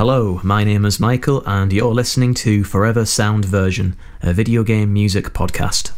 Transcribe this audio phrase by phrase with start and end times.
[0.00, 4.94] Hello, my name is Michael, and you're listening to Forever Sound Version, a video game
[4.94, 5.92] music podcast.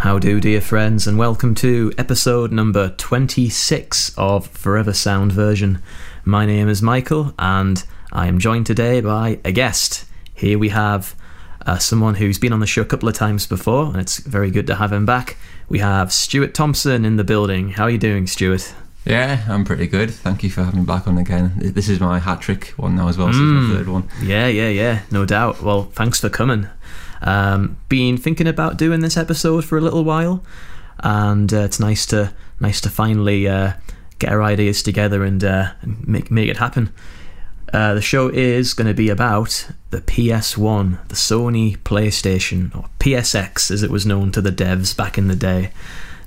[0.00, 5.80] How do, dear friends, and welcome to episode number 26 of Forever Sound Version.
[6.24, 7.82] My name is Michael, and
[8.12, 10.04] I am joined today by a guest.
[10.34, 11.14] Here we have
[11.66, 14.50] uh, someone who's been on the show a couple of times before, and it's very
[14.50, 15.36] good to have him back.
[15.68, 17.70] We have Stuart Thompson in the building.
[17.70, 18.74] How are you doing, Stuart?
[19.06, 20.10] Yeah, I'm pretty good.
[20.10, 21.52] Thank you for having me back on again.
[21.56, 23.58] This is my hat trick one now as well, so Mm.
[23.62, 24.08] it's my third one.
[24.22, 25.62] Yeah, yeah, yeah, no doubt.
[25.62, 26.68] Well, thanks for coming.
[27.22, 30.42] Um, been thinking about doing this episode for a little while,
[31.00, 33.72] and uh, it's nice to nice to finally uh,
[34.20, 35.72] get our ideas together and, uh,
[36.06, 36.92] make make it happen.
[37.72, 43.70] Uh, the show is going to be about the PS1, the Sony PlayStation, or PSX
[43.70, 45.70] as it was known to the devs back in the day,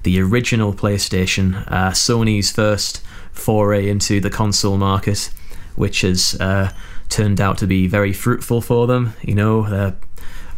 [0.04, 5.32] the original PlayStation, uh, Sony's first foray into the console market,
[5.76, 6.72] which has uh,
[7.10, 9.14] turned out to be very fruitful for them.
[9.22, 9.96] You know, they're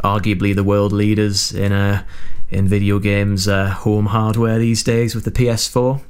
[0.04, 2.04] arguably the world leaders in uh,
[2.48, 6.00] in video games uh, home hardware these days with the PS4.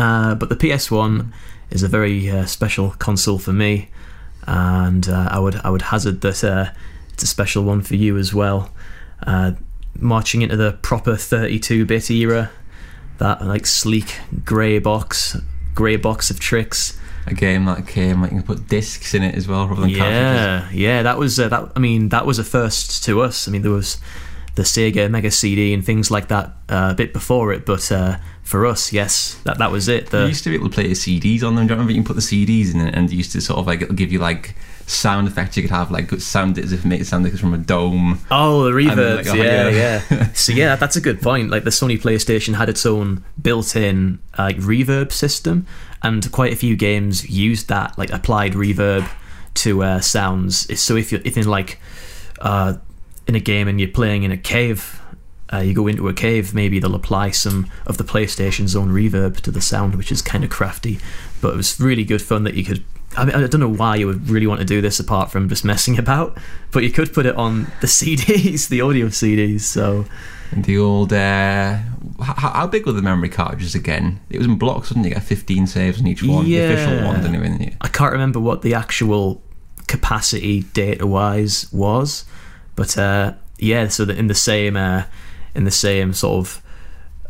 [0.00, 1.30] Uh, but the PS1
[1.70, 3.90] is a very uh, special console for me,
[4.46, 6.70] and uh, I would I would hazard that uh,
[7.12, 8.72] it's a special one for you as well.
[9.26, 9.52] Uh,
[9.98, 12.50] marching into the proper 32-bit era,
[13.18, 15.36] that like sleek grey box,
[15.74, 16.98] grey box of tricks.
[17.26, 19.94] A game that came, like you can put discs in it as well rather than
[19.94, 20.16] cartridges.
[20.16, 21.72] Yeah, yeah, that was uh, that.
[21.76, 23.46] I mean, that was a first to us.
[23.46, 23.98] I mean, there was
[24.54, 28.16] the Sega Mega CD and things like that uh, a bit before it, but uh,
[28.50, 30.12] for us, yes, that that was it.
[30.12, 31.68] You used to be able to play the CDs on them.
[31.68, 33.66] Do you remember you can put the CDs in it and used to sort of
[33.68, 36.88] like it'll give you like sound effects you could have like sound as if it
[36.88, 38.18] made it sound like it's from a dome.
[38.32, 40.02] oh, the reverbs, like, oh, yeah, yeah.
[40.10, 40.32] yeah.
[40.32, 41.48] so yeah, that's a good point.
[41.48, 45.64] Like the Sony PlayStation had its own built-in like reverb system,
[46.02, 49.08] and quite a few games used that like applied reverb
[49.54, 50.80] to uh, sounds.
[50.80, 51.78] So if you're if in like
[52.40, 52.74] uh,
[53.28, 54.99] in a game and you're playing in a cave.
[55.52, 59.40] Uh, you go into a cave, maybe they'll apply some of the PlayStation's own reverb
[59.40, 60.98] to the sound, which is kind of crafty.
[61.40, 62.84] But it was really good fun that you could.
[63.16, 65.48] I, mean, I don't know why you would really want to do this apart from
[65.48, 66.38] just messing about,
[66.70, 69.62] but you could put it on the CDs, the audio CDs.
[69.62, 70.04] So
[70.52, 71.78] And the old uh,
[72.22, 74.20] how, how big were the memory cartridges again?
[74.30, 75.08] It was in blocks, wasn't it?
[75.08, 76.44] You got 15 saves on each one.
[76.44, 77.06] The official Yeah.
[77.06, 77.72] one, didn't you?
[77.80, 79.42] I can't remember what the actual
[79.88, 82.24] capacity data wise was,
[82.76, 85.02] but uh, yeah, so that in the same uh,
[85.54, 86.62] in the same sort of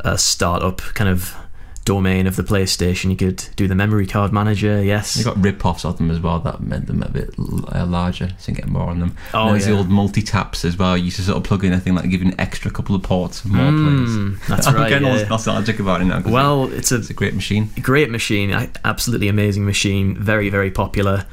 [0.03, 1.35] uh, startup kind of
[1.83, 4.83] domain of the PlayStation, you could do the memory card manager.
[4.83, 8.29] Yes, You got rip-offs of them as well that made them a bit uh, larger,
[8.37, 9.17] so you can get more on them.
[9.33, 9.73] Oh, and there's yeah.
[9.73, 10.95] the old multi-taps as well.
[10.95, 12.95] You used to sort of plug in a thing like give you an extra couple
[12.95, 14.47] of ports for more Mm, players.
[14.47, 16.21] that's I'm right, getting all nostalgic about it now.
[16.23, 17.71] well, it's a it's a great machine.
[17.81, 18.51] great machine,
[18.85, 21.25] absolutely amazing machine, very very popular,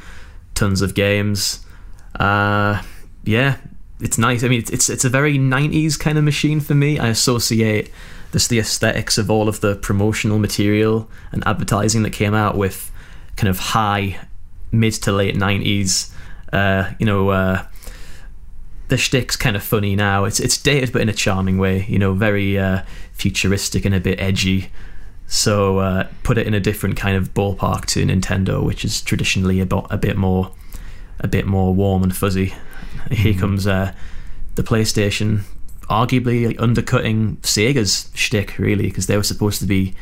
[0.54, 1.60] tons of games.
[2.18, 2.82] Uh,
[3.24, 3.58] yeah,
[4.00, 4.44] it's nice.
[4.44, 6.98] I mean, it's it's, it's a very '90s kind of machine for me.
[6.98, 7.90] I associate
[8.32, 12.90] this the aesthetics of all of the promotional material and advertising that came out with
[13.36, 14.18] kind of high
[14.70, 16.12] mid to late '90s.
[16.52, 17.30] Uh, you know.
[17.30, 17.66] Uh,
[18.88, 20.24] the shtick's kind of funny now.
[20.24, 21.84] It's it's dated, but in a charming way.
[21.88, 22.82] You know, very uh,
[23.12, 24.70] futuristic and a bit edgy.
[25.26, 29.60] So uh, put it in a different kind of ballpark to Nintendo, which is traditionally
[29.60, 30.52] a, bo- a bit more,
[31.20, 32.54] a bit more warm and fuzzy.
[33.10, 33.92] Here comes uh,
[34.54, 35.42] the PlayStation,
[35.88, 39.94] arguably undercutting Sega's shtick really, because they were supposed to be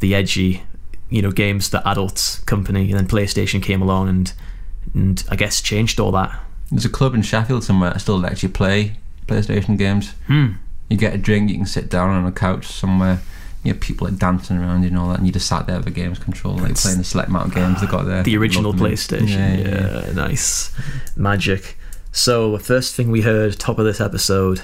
[0.00, 0.62] the edgy,
[1.10, 4.32] you know, games the adults company, and then PlayStation came along and
[4.92, 6.38] and I guess changed all that.
[6.70, 10.12] There's a club in Sheffield somewhere that still lets you play PlayStation games.
[10.26, 10.52] Hmm.
[10.90, 13.20] You get a drink, you can sit down on a couch somewhere.
[13.62, 15.78] You know, people are dancing around you and all that, and you just sat there
[15.78, 18.22] with a games controller, like playing the select amount of games they got there.
[18.22, 18.74] the original.
[18.74, 19.28] PlayStation.
[19.28, 20.12] Yeah, Yeah, yeah.
[20.12, 20.70] nice.
[21.16, 21.78] Magic.
[22.16, 24.62] So, first thing we heard, top of this episode,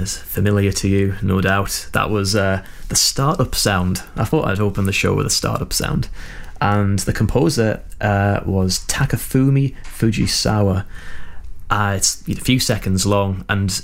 [0.00, 1.88] is familiar to you, no doubt.
[1.92, 4.02] That was uh, the startup sound.
[4.16, 6.08] I thought I'd open the show with a startup sound.
[6.60, 10.84] And the composer uh, was Takafumi Fujisawa.
[11.70, 13.80] Uh, it's a few seconds long, and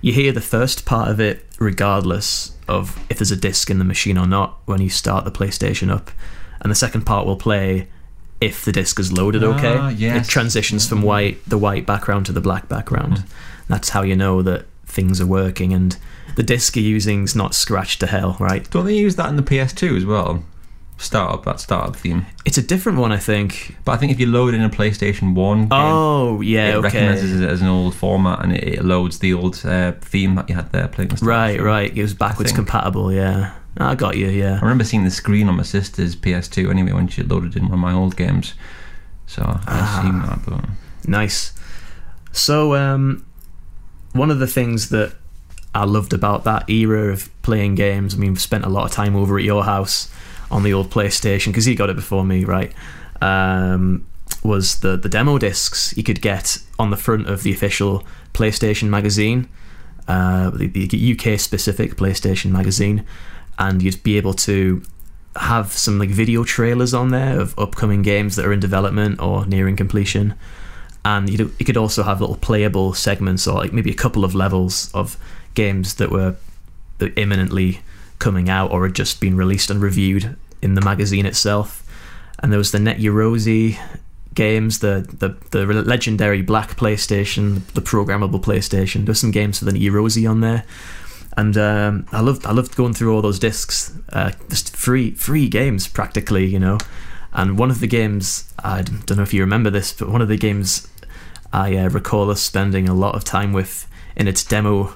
[0.00, 3.84] you hear the first part of it regardless of if there's a disc in the
[3.84, 6.10] machine or not when you start the PlayStation up.
[6.60, 7.86] And the second part will play
[8.42, 9.76] if the disc is loaded okay.
[9.78, 10.26] Ah, yes.
[10.26, 13.24] It transitions from white the white background to the black background.
[13.68, 15.96] That's how you know that things are working and
[16.36, 18.68] the disc you're using is not scratched to hell, right?
[18.70, 20.44] Don't they use that in the PS2 as well?
[21.02, 22.24] startup that startup theme.
[22.44, 23.76] It's a different one, I think.
[23.84, 26.82] But I think if you load in a PlayStation One, game, Oh, yeah, it okay.
[26.84, 30.48] recognizes it as an old format and it, it loads the old uh, theme that
[30.48, 31.10] you had there playing.
[31.20, 31.94] Right, right.
[31.96, 33.52] It was backwards compatible, yeah.
[33.78, 34.54] I got you, yeah.
[34.58, 37.74] I remember seeing the screen on my sister's PS2 anyway when she loaded in one
[37.74, 38.54] of my old games.
[39.26, 40.00] So I've Ah.
[40.02, 40.68] seen that, but
[41.08, 41.52] Nice.
[42.32, 43.24] So, um,
[44.12, 45.14] one of the things that
[45.74, 48.92] I loved about that era of playing games, I mean, we've spent a lot of
[48.92, 50.08] time over at your house
[50.50, 52.72] on the old PlayStation because you got it before me, right?
[53.22, 54.06] Um,
[54.44, 58.04] was the the demo discs you could get on the front of the official
[58.34, 59.48] PlayStation magazine,
[60.08, 63.04] uh, the, the UK specific PlayStation magazine,
[63.58, 64.82] and you'd be able to
[65.36, 69.46] have some like video trailers on there of upcoming games that are in development or
[69.46, 70.34] nearing completion
[71.04, 74.90] and you could also have little playable segments or like maybe a couple of levels
[74.94, 75.16] of
[75.54, 76.36] games that were
[77.16, 77.80] imminently
[78.18, 81.80] coming out or had just been released and reviewed in the magazine itself.
[82.38, 83.76] And there was the Net Yaroze
[84.34, 89.04] games, the, the the legendary black PlayStation, the programmable PlayStation.
[89.04, 90.64] There's some games for the Yaroze on there.
[91.36, 95.48] And um, I loved I loved going through all those discs, uh, just free free
[95.48, 96.78] games practically, you know.
[97.32, 100.28] And one of the games, I don't know if you remember this, but one of
[100.28, 100.88] the games
[101.52, 104.94] I uh, recall us spending a lot of time with in its demo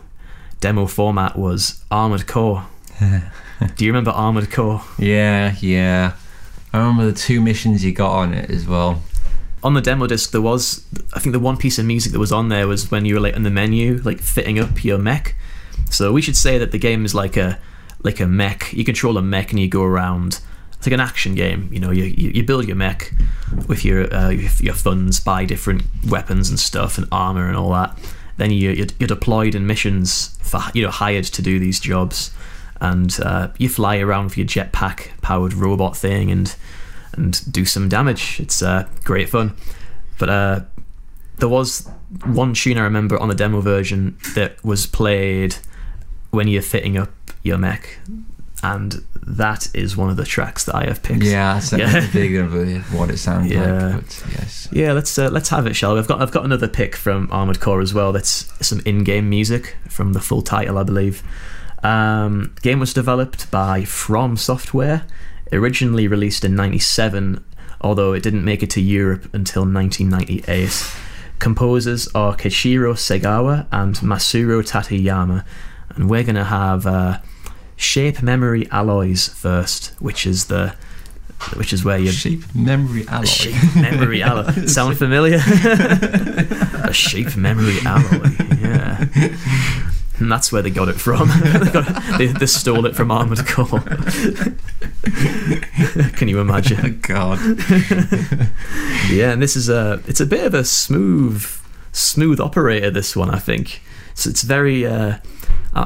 [0.61, 2.67] demo format was Armored Core.
[3.01, 4.83] Do you remember Armored Core?
[4.99, 6.13] yeah, yeah.
[6.73, 9.03] I remember the two missions you got on it as well.
[9.63, 10.85] On the demo disc, there was
[11.15, 13.21] I think the one piece of music that was on there was when you were
[13.21, 15.35] like in the menu, like fitting up your mech.
[15.91, 17.59] So we should say that the game is like a
[18.03, 18.73] like a mech.
[18.73, 20.41] You control a mech and you go around.
[20.73, 21.69] It's like an action game.
[21.73, 23.13] You know, you you, build your mech
[23.67, 27.99] with your uh, your funds, buy different weapons and stuff and armor and all that.
[28.37, 32.33] Then you you're, you're deployed in missions for you know hired to do these jobs,
[32.81, 36.55] and uh, you fly around with your jetpack powered robot thing and
[37.13, 38.39] and do some damage.
[38.41, 39.57] It's uh, great fun.
[40.19, 40.61] But uh,
[41.39, 41.89] there was
[42.25, 45.57] one tune I remember on the demo version that was played
[46.37, 47.11] when you're fitting up
[47.43, 47.99] your mech,
[48.63, 51.25] and that is one of the tracks that I have picked.
[51.25, 52.07] Yeah, a Yeah.
[52.13, 53.87] big of a- what it sounds Yeah.
[53.89, 53.95] like.
[53.97, 54.69] But yes.
[54.71, 55.99] Yeah, let's uh, let's have it, shall we?
[56.01, 58.13] I've got I've got another pick from Armored Core as well.
[58.13, 61.23] That's some in-game music from the full title, I believe.
[61.83, 65.03] Um, game was developed by From Software,
[65.53, 67.43] originally released in '97,
[67.81, 70.93] although it didn't make it to Europe until 1998.
[71.39, 75.45] Composers are Kishiro Segawa and Masuro Tateyama,
[75.97, 77.19] and we're gonna have uh,
[77.77, 80.75] Shape Memory Alloys first, which is the
[81.55, 83.25] which is where you Shape memory alloy.
[83.27, 84.51] Shape memory alloy.
[84.67, 85.37] Sound familiar?
[86.85, 88.31] a shape memory alloy.
[88.59, 89.05] Yeah.
[90.19, 91.29] And that's where they got it from.
[91.43, 93.81] they, got, they, they stole it from Armored Core.
[96.15, 97.01] Can you imagine?
[97.01, 97.39] God.
[99.11, 101.45] Yeah, and this is a it's a bit of a smooth
[101.93, 103.83] smooth operator this one, I think.
[104.15, 105.19] So it's very uh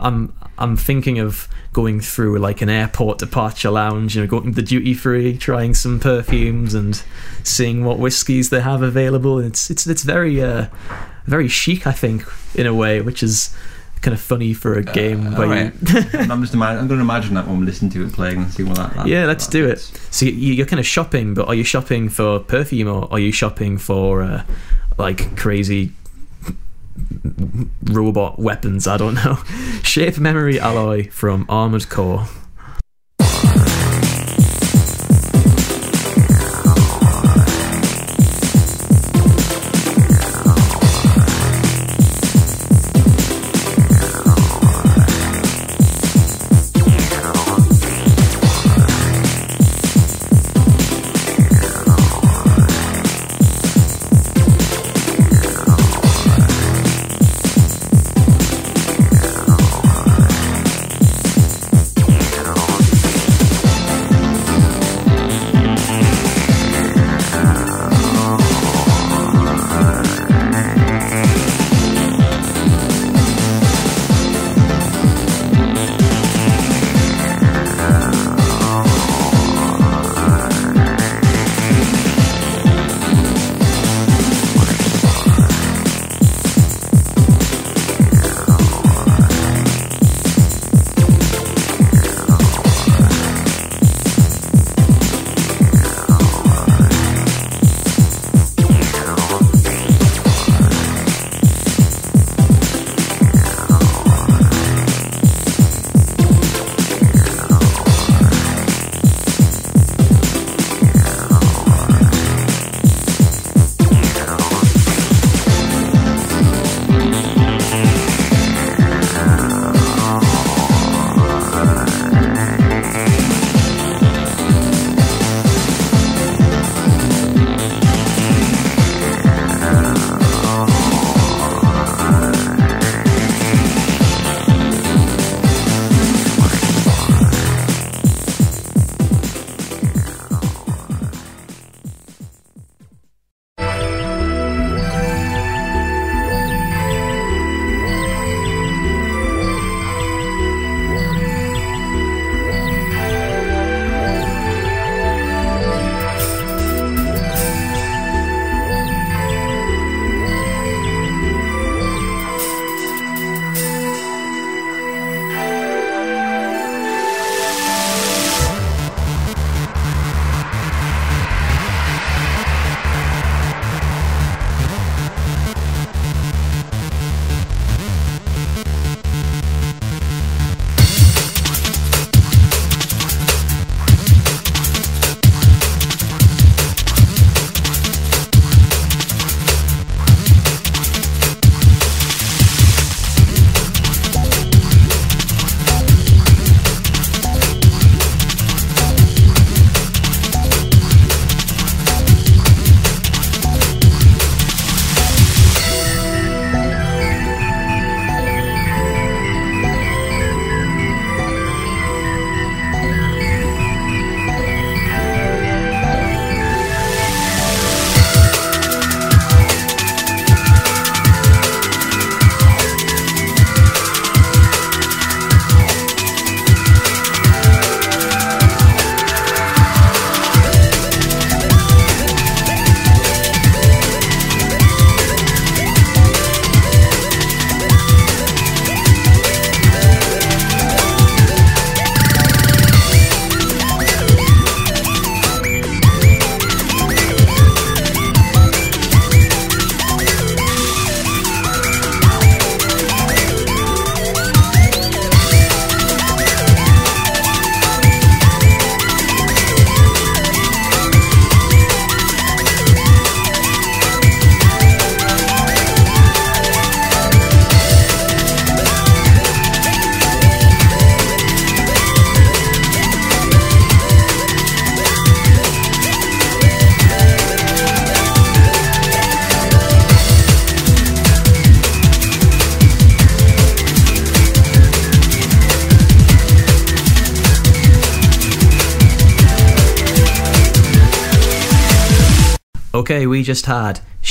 [0.03, 4.51] I'm I'm thinking of going through like an airport departure lounge, you know, going to
[4.51, 7.03] the duty free, trying some perfumes and
[7.45, 9.39] seeing what whiskies they have available.
[9.39, 10.67] It's it's it's very uh
[11.27, 13.55] very chic, I think, in a way, which is
[14.01, 15.73] kind of funny for a game Uh, where you.
[16.15, 18.51] I'm just ima- I'm going to imagine that when we listen to it playing and
[18.51, 18.95] see what that.
[18.95, 19.79] that Yeah, let's that do it.
[20.11, 23.31] So you- you're kind of shopping, but are you shopping for perfume or are you
[23.31, 24.43] shopping for uh,
[24.99, 25.93] like crazy
[27.85, 28.87] robot weapons?
[28.87, 29.37] I don't know.
[29.83, 32.27] Shape Memory Alloy from Armored Core.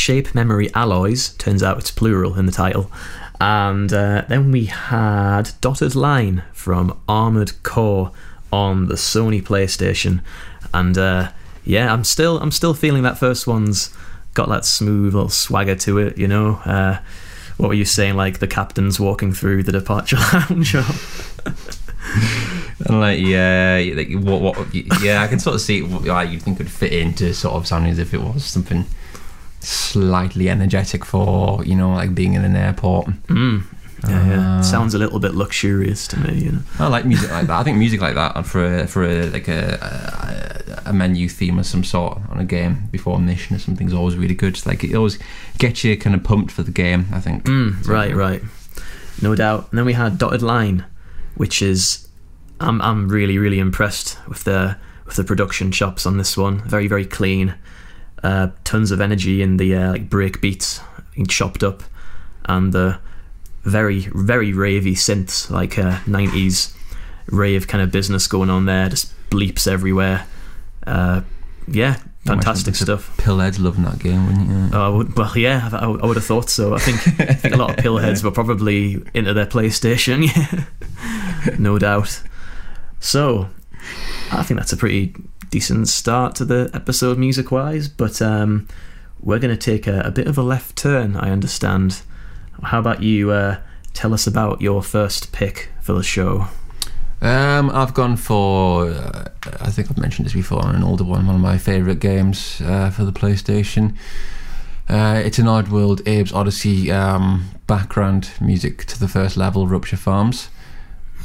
[0.10, 1.34] Shape Memory Alloys.
[1.34, 2.92] Turns out it's plural in the title.
[3.40, 8.12] And uh, then we had Dotted Line from Armored Core
[8.52, 10.22] on the Sony PlayStation.
[10.74, 11.32] And uh,
[11.64, 13.96] yeah, I'm still I'm still feeling that first one's
[14.34, 16.18] got that smooth little swagger to it.
[16.18, 17.02] You know, uh,
[17.58, 18.16] what were you saying?
[18.16, 20.74] Like the captain's walking through the departure lounge.
[20.74, 20.86] And
[23.00, 24.74] like yeah, like what what
[25.04, 27.92] yeah, I can sort of see like, you think would fit into sort of sounding
[27.92, 28.88] as if it was something
[29.60, 33.08] slightly energetic for you know like being in an airport.
[33.28, 33.64] Mm.
[34.08, 34.60] Yeah, yeah.
[34.60, 36.40] Uh, sounds a little bit luxurious to me.
[36.46, 36.60] You know.
[36.80, 37.60] I like music like that.
[37.60, 39.78] I think music like that for a, for a, like a,
[40.86, 43.88] a a menu theme of some sort on a game before a mission or something
[43.88, 44.54] is always really good.
[44.54, 45.20] It's like it always
[45.58, 47.08] gets you kind of pumped for the game.
[47.12, 47.44] I think.
[47.44, 48.42] Mm, So- right, right.
[49.22, 49.68] No doubt.
[49.72, 50.86] And then we had Dotted Line,
[51.36, 52.08] which is
[52.62, 56.60] I'm I'm really really impressed with the with the production chops on this one.
[56.62, 57.56] Very very clean.
[58.24, 60.82] Uh, tons of energy in the uh, like break beats
[61.16, 61.84] being chopped up,
[62.46, 63.00] and the
[63.64, 66.74] very very ravey synths like uh, 90s
[67.28, 68.90] rave kind of business going on there.
[68.90, 70.26] Just bleeps everywhere.
[70.86, 71.22] Uh,
[71.68, 73.16] yeah, fantastic stuff.
[73.18, 74.78] Pillheads loving that game, wouldn't you?
[74.78, 76.74] Oh, I would, well, yeah, I, I would have thought so.
[76.74, 80.26] I think, I think a lot of pillheads were probably into their PlayStation,
[81.46, 82.22] yeah, no doubt.
[83.00, 83.50] So,
[84.32, 85.16] I think that's a pretty
[85.50, 88.68] decent start to the episode music wise, but um,
[89.20, 92.02] we're going to take a, a bit of a left turn, I understand.
[92.62, 93.60] How about you uh,
[93.94, 96.48] tell us about your first pick for the show?
[97.22, 98.92] Um, I've gone for.
[98.92, 99.26] Uh,
[99.60, 100.66] I think I've mentioned this before.
[100.66, 103.96] An older one, one of my favourite games uh, for the PlayStation.
[104.88, 110.50] Uh, it's an Oddworld Abe's Odyssey um, background music to the first level, Rupture Farms.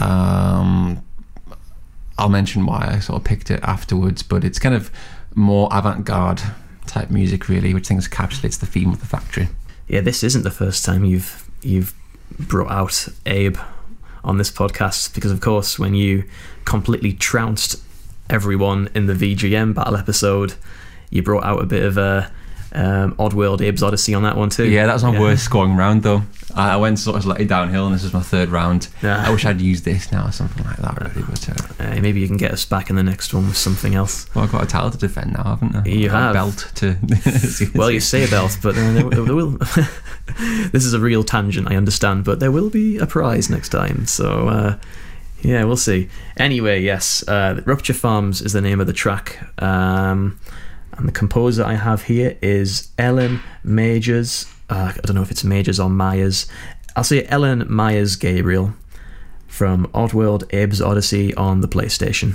[0.01, 1.03] Um,
[2.19, 4.91] I'll mention why I sort of picked it afterwards, but it's kind of
[5.35, 6.43] more avant-garde
[6.87, 9.49] type music, really, which I think encapsulates the theme of the factory.
[9.89, 11.95] Yeah, this isn't the first time you've you've
[12.39, 13.59] brought out Abe
[14.23, 16.25] on this podcast because, of course, when you
[16.65, 17.83] completely trounced
[18.31, 20.55] everyone in the VGM battle episode,
[21.11, 22.31] you brought out a bit of a
[22.75, 24.69] um, Oddworld Abe's Odyssey on that one too.
[24.69, 26.23] Yeah, that was my worst scoring round though.
[26.57, 28.89] I went sort of slightly downhill, and this was my third round.
[29.03, 29.25] Yeah.
[29.27, 31.27] I wish I'd used this now or something like that, really.
[31.29, 31.55] But uh,
[31.85, 34.33] Uh, maybe you can get us back in the next one with something else.
[34.35, 35.85] well, I've got a title to defend now, haven't I?
[35.89, 36.97] You got a belt to.
[37.75, 39.51] Well, you say a belt, but uh, there, there will.
[40.73, 44.07] this is a real tangent, I understand, but there will be a prize next time.
[44.07, 44.77] So, uh,
[45.43, 46.09] yeah, we'll see.
[46.37, 49.39] Anyway, yes, uh, Rupture Farms is the name of the track.
[49.61, 50.39] Um,
[50.99, 54.47] and the composer I have here is Ellen Majors.
[54.69, 56.47] Uh, I don't know if it's Majors or Myers.
[56.97, 58.75] I'll say Ellen Myers Gabriel
[59.47, 62.35] from Oddworld Abe's Odyssey on the PlayStation.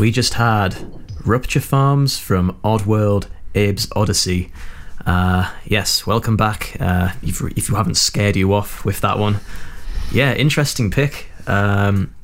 [0.00, 0.74] We just had
[1.26, 4.50] Rupture Farms from Oddworld Abe's Odyssey.
[5.04, 6.74] Uh, yes, welcome back.
[6.80, 9.40] Uh, if, if you haven't scared you off with that one,
[10.10, 11.26] yeah, interesting pick.
[11.46, 12.14] Um,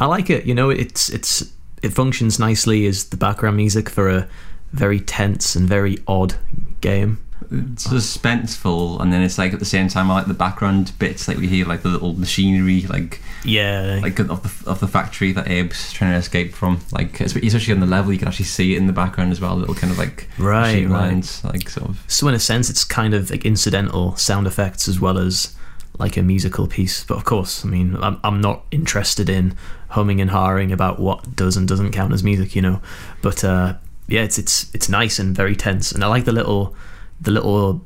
[0.00, 0.46] I like it.
[0.46, 4.26] You know, it's it's it functions nicely as the background music for a
[4.72, 6.36] very tense and very odd
[6.80, 7.18] game.
[7.50, 11.28] It's suspenseful, and then it's like at the same time, I like the background bits,
[11.28, 15.32] like we hear like the little machinery, like Yeah, like of the of the factory
[15.32, 16.80] that Abe's trying to escape from.
[16.92, 19.56] Like especially on the level, you can actually see it in the background as well.
[19.56, 20.90] Little kind of like Right, right.
[20.90, 22.02] lines, like sort of.
[22.08, 25.54] so in a sense, it's kind of like incidental sound effects as well as
[25.98, 27.04] like a musical piece.
[27.04, 29.56] But of course, I mean, I'm I'm not interested in
[29.90, 32.80] humming and hawing about what does and doesn't count as music, you know.
[33.22, 33.74] But uh,
[34.08, 36.74] yeah, it's it's it's nice and very tense, and I like the little
[37.20, 37.84] the little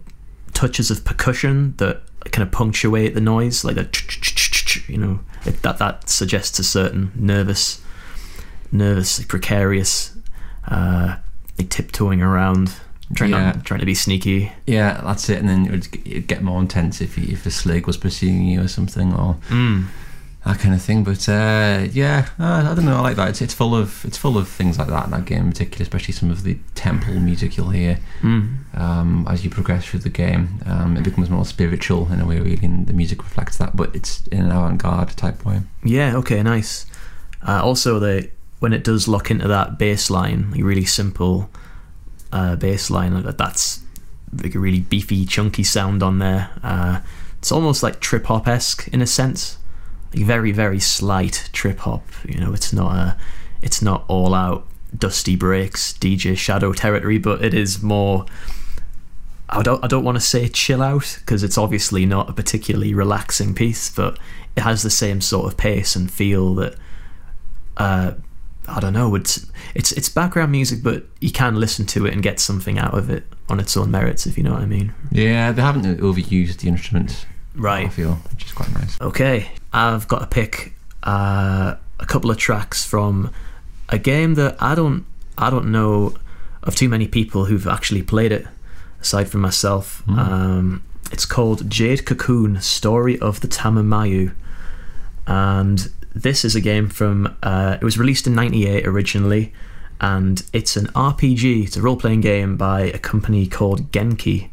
[0.54, 5.78] touches of percussion that kind of punctuate the noise, like the you know it, that
[5.78, 7.80] that suggests a certain nervous,
[8.72, 10.16] nervous, precarious,
[10.68, 11.16] uh,
[11.58, 12.72] like tiptoeing around,
[13.14, 13.52] trying Yeah.
[13.52, 14.52] not, trying to be sneaky.
[14.66, 15.38] Yeah, that's it.
[15.38, 18.62] And then it would get more intense if you, if a Slig was pursuing you
[18.62, 19.86] or something, or Mm.
[20.44, 21.04] That kind of thing.
[21.04, 22.96] But uh, yeah, uh, I don't know.
[22.96, 23.28] I like that.
[23.28, 25.82] It's, it's full of it's full of things like that in that game, in particular,
[25.82, 28.76] especially some of the temple music you'll hear Mm.
[28.78, 30.60] um, as you progress through the game.
[30.66, 33.76] Um, it becomes more spiritual in a way, really, and the music reflects that.
[33.76, 35.60] But it's in an avant-garde type way.
[35.84, 36.16] Yeah.
[36.16, 36.42] Okay.
[36.42, 36.86] Nice.
[37.46, 41.48] Uh, also, the when it does lock into that bass line, like really simple
[42.32, 43.80] uh, bass line, like that's
[44.42, 46.50] like a really beefy, chunky sound on there.
[46.62, 47.00] Uh,
[47.38, 49.56] it's almost like trip hop esque in a sense,
[50.12, 52.06] very, very slight trip hop.
[52.26, 53.16] You know, it's not a,
[53.62, 58.26] it's not all out dusty breaks DJ Shadow territory, but it is more.
[59.48, 62.94] I don't, I don't want to say chill out because it's obviously not a particularly
[62.94, 64.16] relaxing piece, but
[64.56, 66.76] it has the same sort of pace and feel that
[67.76, 68.12] uh,
[68.68, 69.14] I don't know.
[69.14, 72.94] It's it's it's background music, but you can listen to it and get something out
[72.94, 74.94] of it on its own merits, if you know what I mean.
[75.10, 77.26] Yeah, they haven't overused the instruments.
[77.56, 77.92] I Right.
[77.92, 79.00] feel, which is quite nice.
[79.00, 79.50] Okay.
[79.72, 83.30] I've got to pick uh, a couple of tracks from
[83.88, 85.04] a game that I don't
[85.38, 86.14] I don't know
[86.62, 88.46] of too many people who've actually played it,
[89.00, 90.02] aside from myself.
[90.06, 90.18] Hmm.
[90.18, 90.82] Um,
[91.12, 94.32] it's called Jade Cocoon: Story of the Tamamayu,
[95.26, 97.34] and this is a game from.
[97.42, 99.52] Uh, it was released in '98 originally,
[100.00, 101.64] and it's an RPG.
[101.66, 104.50] It's a role-playing game by a company called Genki,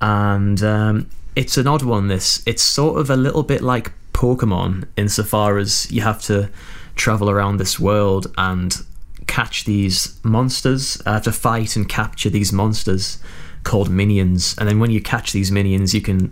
[0.00, 2.08] and um, it's an odd one.
[2.08, 6.50] This it's sort of a little bit like Pokemon insofar as you have to
[6.94, 8.84] travel around this world and
[9.26, 11.00] catch these monsters.
[11.06, 13.18] Uh, to fight and capture these monsters
[13.64, 16.30] called minions, and then when you catch these minions, you can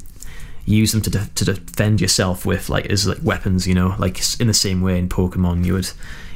[0.66, 3.66] use them to de- to defend yourself with like as like weapons.
[3.66, 5.90] You know, like in the same way in Pokemon, you would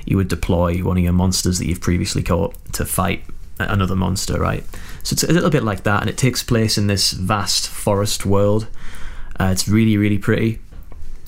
[0.07, 3.25] you would deploy one of your monsters that you've previously caught to fight
[3.59, 4.65] another monster, right?
[5.05, 8.27] So it's a little bit like that, and it takes place in this vast forest
[8.27, 8.67] world.
[9.39, 10.59] Uh, it's really really pretty.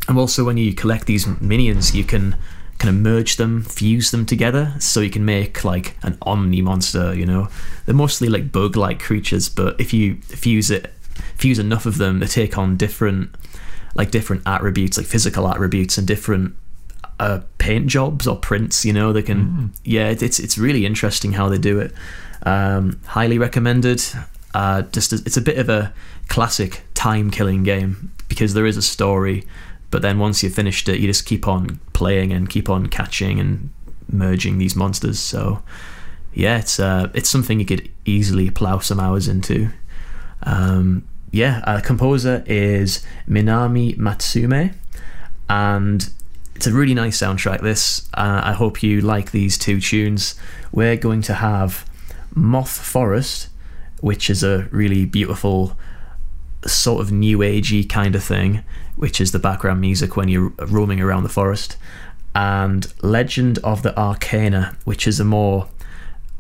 [0.08, 2.36] And also, when you collect these minions, you can
[2.78, 7.14] kind of merge them, fuse them together, so you can make like an omni monster.
[7.14, 7.48] You know,
[7.84, 10.92] they're mostly like bug-like creatures, but if you fuse it,
[11.36, 13.34] fuse enough of them, they take on different,
[13.94, 16.54] like different attributes, like physical attributes, and different
[17.18, 18.84] uh, paint jobs or prints.
[18.84, 19.72] You know, they can.
[19.84, 21.92] Yeah, it's it's really interesting how they do it.
[22.46, 24.02] Um, highly recommended.
[24.54, 25.92] Uh, just it's a bit of a
[26.28, 29.44] classic time killing game because there is a story,
[29.90, 33.40] but then once you've finished it, you just keep on playing and keep on catching
[33.40, 33.70] and
[34.10, 35.18] merging these monsters.
[35.18, 35.62] So
[36.32, 39.70] yeah, it's uh, it's something you could easily plow some hours into.
[40.44, 44.72] Um, yeah, uh, composer is Minami Matsume,
[45.48, 46.08] and
[46.54, 47.60] it's a really nice soundtrack.
[47.60, 50.36] This, uh, I hope you like these two tunes.
[50.70, 51.84] We're going to have
[52.36, 53.48] Moth Forest,
[54.00, 55.76] which is a really beautiful
[56.66, 58.62] sort of new agey kind of thing,
[58.94, 61.76] which is the background music when you're roaming around the forest,
[62.34, 65.68] and Legend of the Arcana, which is a more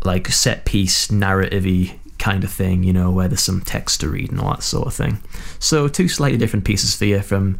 [0.04, 4.30] like set piece narrative kind of thing, you know, where there's some text to read
[4.30, 5.20] and all that sort of thing.
[5.58, 7.58] So two slightly different pieces for you from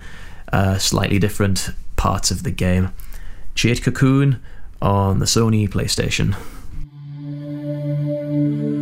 [0.52, 2.92] uh, slightly different parts of the game.
[3.54, 4.40] Jade Cocoon
[4.82, 6.36] on the Sony PlayStation
[8.36, 8.75] thank you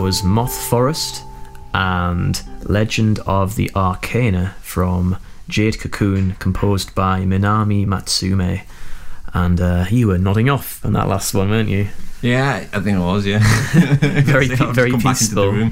[0.00, 1.24] That was Moth Forest
[1.74, 8.62] and Legend of the Arcana from Jade Cocoon, composed by Minami Matsume.
[9.34, 11.88] And uh, you were nodding off on that last one, weren't you?
[12.22, 13.26] Yeah, I think it was.
[13.26, 13.40] Yeah,
[14.22, 15.70] Very pe- very come back into the peaceful.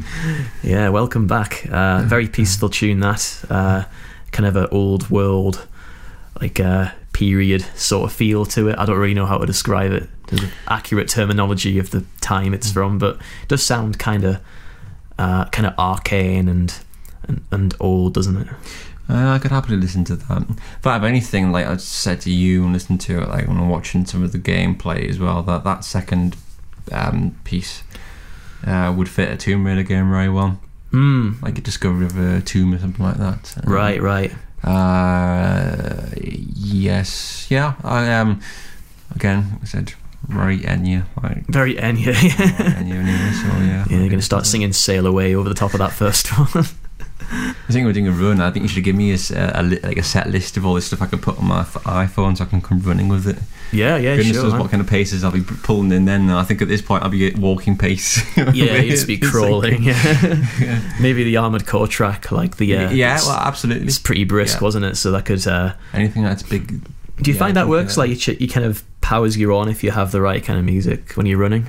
[0.63, 1.67] Yeah, welcome back.
[1.73, 3.43] Uh, very peaceful tune that.
[3.49, 3.85] Uh,
[4.31, 5.67] kind of an old world,
[6.39, 8.79] like uh, period sort of feel to it.
[8.79, 10.09] I don't really know how to describe it.
[10.29, 14.41] There's an accurate terminology of the time it's from, but it does sound kind of,
[15.19, 16.73] uh, kind of arcane and,
[17.27, 18.49] and and old, doesn't it?
[19.11, 20.43] Uh, I could happily listen to that.
[20.79, 23.57] If I have anything, like I said to you and listened to it, like when
[23.57, 26.37] I'm watching some of the gameplay as well, that that second
[26.93, 27.83] um, piece
[28.65, 30.61] uh, would fit a Tomb Raider game very well,
[30.93, 33.55] Mm, like a Discovery of a Tomb or something like that.
[33.65, 34.33] Um, right, right.
[34.65, 37.75] Uh, yes, yeah.
[37.85, 38.41] I um,
[39.15, 39.93] again, I said
[40.29, 42.13] very Enya, like Very Enya.
[42.13, 43.33] Enya.
[43.33, 46.29] So yeah, yeah, you're gonna start singing "Sail Away" over the top of that first
[46.39, 46.65] one.
[47.31, 48.41] I think we're doing a run.
[48.41, 49.17] I think you should give me a,
[49.55, 51.63] a li- like a set list of all this stuff I could put on my
[51.65, 53.37] iPhone so I can come running with it.
[53.71, 54.45] yeah, yeah, Goodness sure.
[54.45, 54.61] knows man.
[54.63, 56.31] what kind of paces I'll be pulling in then.
[56.31, 58.19] I think at this point I'll be at walking pace.
[58.37, 59.83] Yeah, you'd be It's like- crawling.
[59.83, 63.87] yeah, Maybe the armored core track, like the uh, yeah, well, absolutely.
[63.87, 64.65] it's pretty brisk, Yeah.
[64.65, 64.97] wasn't it?
[64.97, 65.47] So that could.
[65.47, 66.69] Uh, Anything that's big.
[67.23, 67.99] do you Yeah, find that works?
[67.99, 70.59] Like you, ch- you kind of powers you on if you have the right kind
[70.59, 71.67] of music when you're running.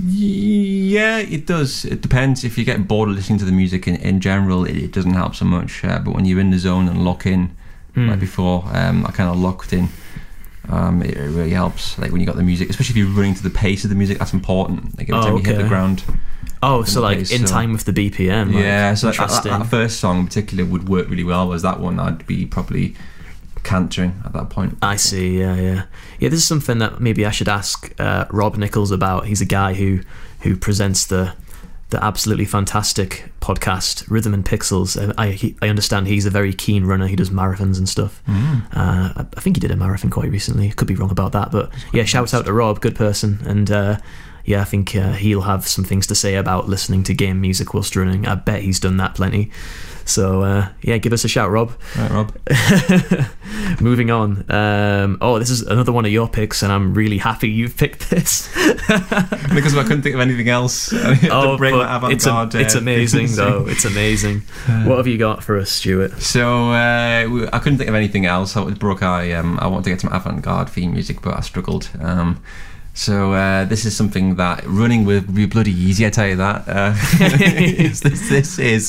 [0.00, 1.84] Yeah, it does.
[1.84, 2.44] It depends.
[2.44, 5.12] If you get bored of listening to the music in, in general, it, it doesn't
[5.14, 5.84] help so much.
[5.84, 7.56] Uh, but when you're in the zone and lock in,
[7.94, 8.08] Mm.
[8.08, 9.90] like before, um, I kind of locked in.
[10.70, 11.98] Um, it, it really helps.
[11.98, 13.96] Like when you got the music, especially if you're running to the pace of the
[13.96, 14.96] music, that's important.
[14.96, 16.02] Like every Oh, time you hit the ground.
[16.62, 18.46] Oh, so like in so- time with the BPM.
[18.54, 21.46] Like, yeah, so that, that, that first song in particular would work really well.
[21.48, 22.94] Was that one I'd be probably
[23.62, 24.78] cantering at that point.
[24.82, 25.38] I see.
[25.38, 25.82] Yeah, yeah,
[26.18, 26.28] yeah.
[26.28, 29.26] This is something that maybe I should ask uh, Rob Nichols about.
[29.26, 30.00] He's a guy who
[30.40, 31.34] who presents the
[31.90, 34.96] the absolutely fantastic podcast Rhythm and Pixels.
[35.00, 37.06] And I he, I understand he's a very keen runner.
[37.06, 38.22] He does marathons and stuff.
[38.26, 38.64] Mm.
[38.74, 40.70] Uh, I- I think he did a marathon quite recently.
[40.70, 42.04] Could be wrong about that, but yeah.
[42.04, 43.98] Shout out to Rob, good person, and uh,
[44.44, 47.74] yeah, I think uh, he'll have some things to say about listening to game music
[47.74, 48.26] whilst running.
[48.26, 49.50] I bet he's done that plenty.
[50.04, 51.72] So uh, yeah, give us a shout, Rob.
[51.96, 53.80] Right, Rob.
[53.80, 54.50] Moving on.
[54.50, 58.10] Um, oh, this is another one of your picks, and I'm really happy you've picked
[58.10, 58.48] this.
[59.54, 60.92] because I couldn't think of anything else.
[61.30, 63.66] oh, bring but that it's, a- it's uh, amazing though.
[63.66, 64.40] It's amazing.
[64.84, 66.20] what have you got for us, Stuart?
[66.20, 68.56] So uh, I couldn't think of anything else.
[68.56, 71.88] I, Brooke, I um, I wanted to get some avant-garde theme music, but I struggled.
[72.00, 72.42] Um,
[72.94, 76.06] so uh, this is something that running with would be bloody easy.
[76.06, 76.64] I tell you that.
[76.68, 76.94] Uh,
[77.38, 78.88] this, this is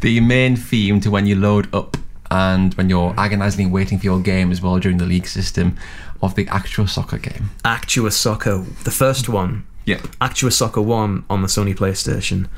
[0.00, 1.96] the main theme to when you load up
[2.30, 5.76] and when you're agonisingly waiting for your game as well during the league system
[6.22, 7.50] of the Actua Soccer game.
[7.64, 9.66] Actua Soccer, the first one.
[9.84, 9.98] Yeah.
[10.20, 12.48] Actua Soccer One on the Sony PlayStation.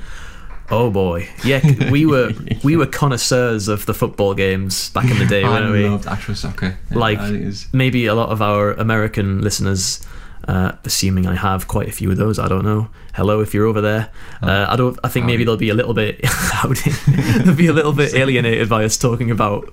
[0.70, 5.26] Oh boy, yeah, we were we were connoisseurs of the football games back in the
[5.26, 5.86] day, I weren't we?
[5.88, 6.78] loved Actua Soccer.
[6.90, 10.00] Yeah, Like- I think it was- maybe a lot of our American listeners,
[10.48, 12.88] uh, assuming I have quite a few of those, I don't know.
[13.14, 14.10] Hello, if you're over there.
[14.42, 14.98] Uh, I don't.
[15.04, 16.20] I think maybe they'll be a little bit.
[17.44, 19.72] they'll be a little bit alienated by us talking about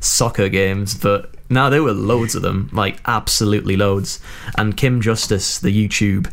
[0.00, 4.20] soccer games, but now there were loads of them, like absolutely loads.
[4.56, 6.30] And Kim Justice, the YouTube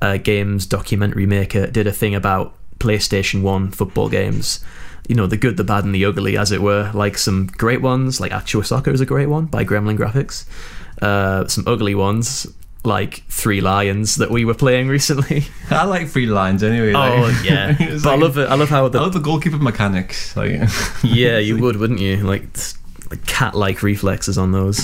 [0.00, 4.64] uh, games documentary maker, did a thing about PlayStation One football games.
[5.08, 6.90] You know, the good, the bad, and the ugly, as it were.
[6.94, 10.46] Like some great ones, like Actua Soccer is a great one by Gremlin Graphics.
[11.02, 12.46] Uh, some ugly ones,
[12.84, 15.44] like Three Lions that we were playing recently.
[15.70, 16.92] I like Three Lions anyway.
[16.94, 18.48] oh like- yeah, but I love it.
[18.48, 20.36] I love how the I love the goalkeeper mechanics.
[20.36, 20.52] Like,
[21.02, 22.16] yeah, you would, wouldn't you?
[22.18, 22.44] Like
[23.10, 24.80] like cat-like reflexes on those.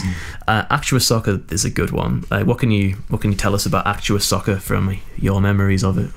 [0.47, 2.25] Uh, Actua Soccer is a good one.
[2.31, 5.83] Uh, what can you what can you tell us about Actua Soccer from your memories
[5.83, 6.11] of it?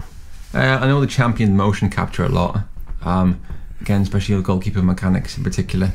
[0.53, 2.59] Uh, I know the champion motion capture a lot.
[3.03, 3.41] Um,
[3.79, 5.93] again, especially the goalkeeper mechanics in particular.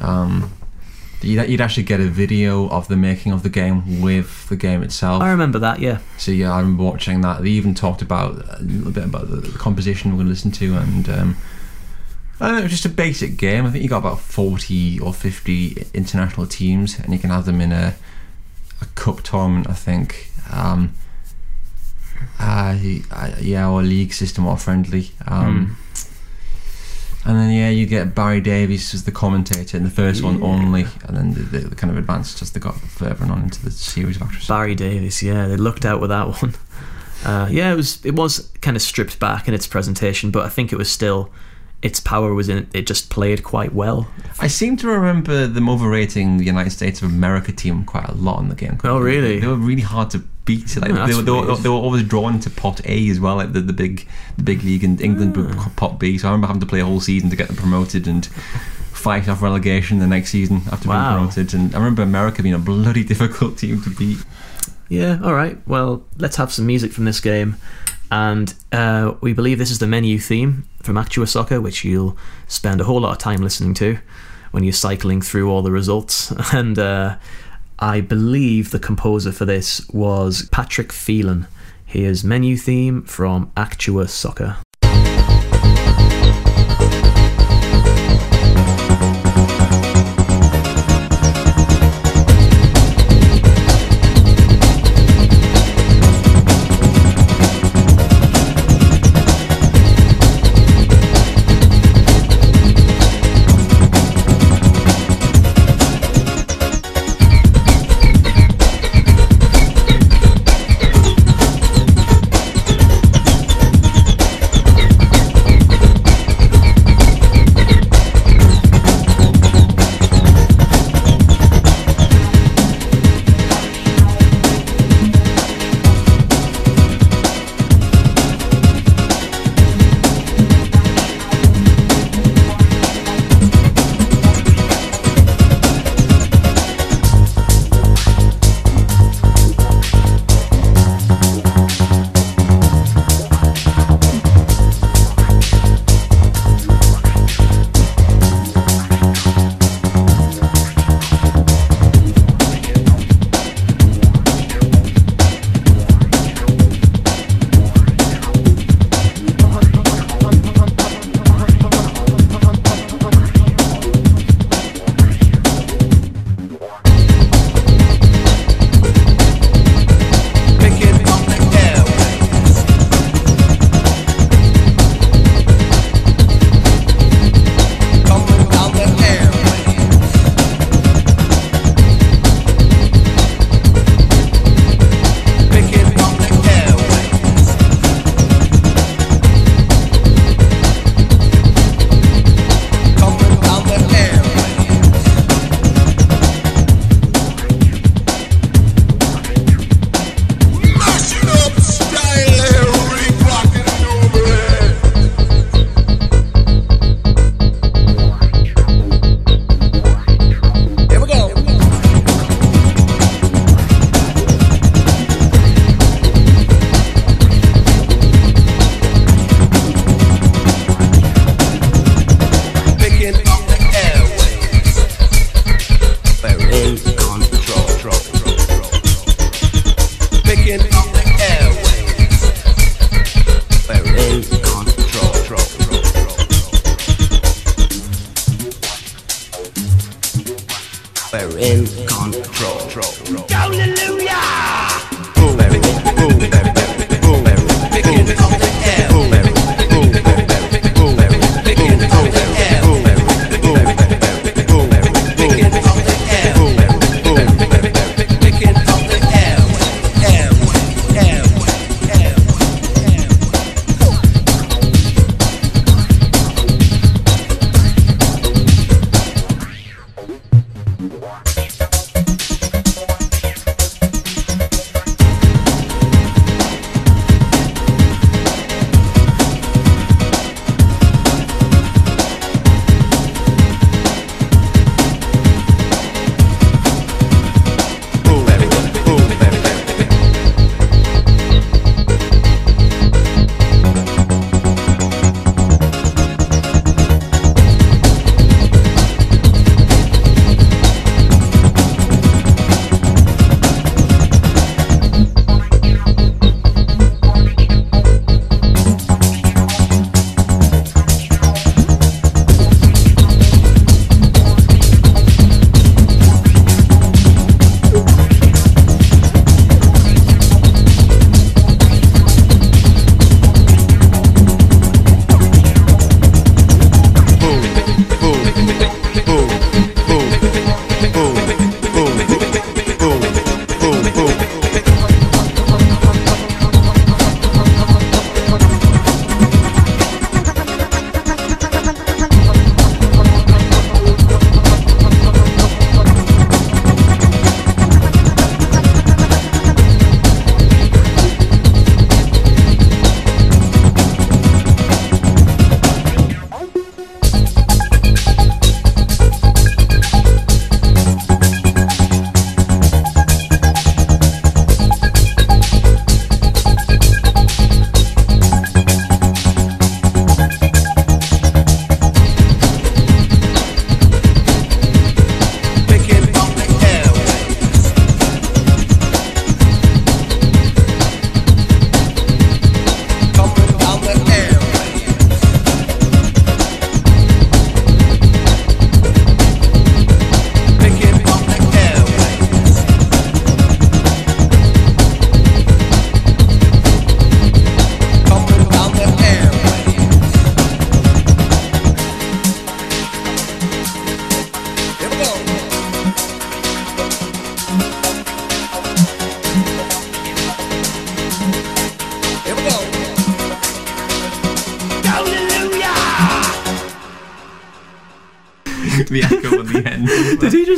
[0.00, 0.50] Um,
[1.24, 4.82] you'd, you'd actually get a video of the making of the game with the game
[4.82, 5.22] itself.
[5.22, 5.80] I remember that.
[5.80, 5.98] Yeah.
[6.18, 7.42] So yeah, I remember watching that.
[7.42, 10.50] They even talked about a little bit about the, the composition we're going to listen
[10.52, 11.36] to, and um,
[12.40, 13.66] I don't know, just a basic game.
[13.66, 17.60] I think you got about forty or fifty international teams, and you can have them
[17.60, 17.94] in a
[18.80, 19.68] a cup tournament.
[19.68, 20.30] I think.
[20.50, 20.94] Um,
[22.40, 22.76] uh,
[23.10, 25.10] uh, yeah, or league system or friendly.
[25.26, 25.76] Um,
[27.26, 30.86] And then yeah, you get Barry Davies as the commentator in the first one only,
[31.04, 34.16] and then the, kind of advanced as they got further and on into the series
[34.16, 34.48] of actresses.
[34.48, 36.54] Barry Davies, yeah, they looked out with that one.
[37.24, 40.50] Uh, yeah, it was it was kind of stripped back in its presentation, but I
[40.50, 41.30] think it was still
[41.84, 42.66] its power was in it.
[42.74, 44.08] It just played quite well.
[44.40, 48.40] I seem to remember them overrating the United States of America team quite a lot
[48.40, 48.78] in the game.
[48.84, 49.38] Oh, really?
[49.40, 50.76] They were really hard to beat.
[50.76, 53.36] Like Oh, they, were, they, were, they were always drawn to Pot A as well,
[53.36, 56.18] like the, the big the big league in England, with Pot B.
[56.18, 59.28] So I remember having to play a whole season to get them promoted and fight
[59.28, 61.16] off relegation the next season after Wow.
[61.16, 61.54] being promoted.
[61.54, 64.18] And I remember America being a bloody difficult team to beat.
[64.88, 65.58] Yeah, all right.
[65.66, 67.56] Well, let's have some music from this game.
[68.10, 72.80] And uh, we believe this is the menu theme from Actua Soccer, which you'll spend
[72.80, 73.98] a whole lot of time listening to
[74.52, 76.32] when you're cycling through all the results.
[76.54, 77.16] And uh,
[77.78, 81.46] I believe the composer for this was Patrick Phelan.
[81.84, 84.56] Here's menu theme from Actua Soccer.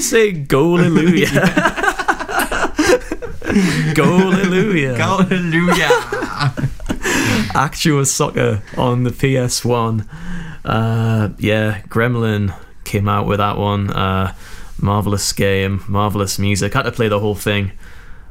[0.07, 1.27] Say Hallelujah?
[3.97, 4.95] Hallelujah.
[4.95, 5.89] Hallelujah.
[7.57, 10.07] Actua soccer on the PS1.
[10.65, 12.55] Uh, yeah, Gremlin
[12.85, 13.91] came out with that one.
[13.91, 14.33] Uh,
[14.81, 16.75] marvelous game, marvelous music.
[16.75, 17.73] Had to play the whole thing,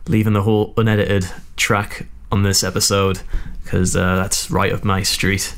[0.08, 3.20] leaving the whole unedited track on this episode
[3.66, 5.54] because uh, that's right up my street.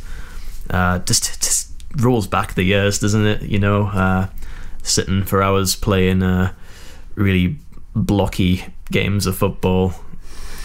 [0.68, 3.44] Uh, just, just rolls back the years, doesn't it?
[3.44, 4.30] You know, uh,
[4.88, 6.54] sitting for hours playing uh,
[7.16, 7.58] really
[7.96, 9.94] blocky games of football,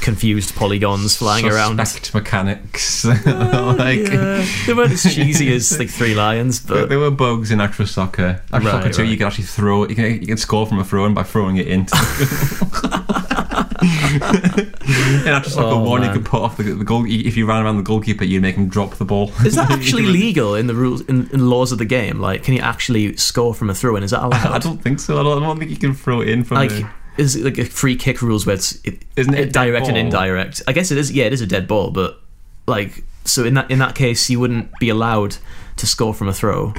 [0.01, 1.79] confused polygons flying around.
[1.79, 3.05] Suspect mechanics.
[3.05, 7.51] Uh, like, yeah, they weren't as cheesy as like Three Lions, but there were bugs
[7.51, 8.43] in Actua Soccer.
[8.49, 9.03] Actua Right, soccer too.
[9.05, 9.18] You right.
[9.18, 9.89] can actually throw.
[9.89, 11.95] You can you can score from a throw in by throwing it into.
[15.03, 16.17] in Actua Soccer Oh, one, you man.
[16.17, 17.05] could put off the, the goal.
[17.07, 19.31] If you ran around the goalkeeper, you'd make him drop the ball.
[19.45, 22.21] is that actually legal in the rules in, in laws of the game?
[22.21, 24.03] Like, can you actually score from a throw in?
[24.03, 24.47] Is that allowed?
[24.53, 25.19] I don't think so.
[25.19, 26.57] I don't, I don't think you can throw it in from.
[26.57, 29.43] like a, is it like a free kick rules where it's it, Isn't it a
[29.43, 30.63] it direct and indirect?
[30.67, 31.13] I guess it is.
[31.13, 32.21] Yeah, it is a dead ball, but
[32.67, 35.37] like so in that in that case, you wouldn't be allowed
[35.77, 36.73] to score from a throw.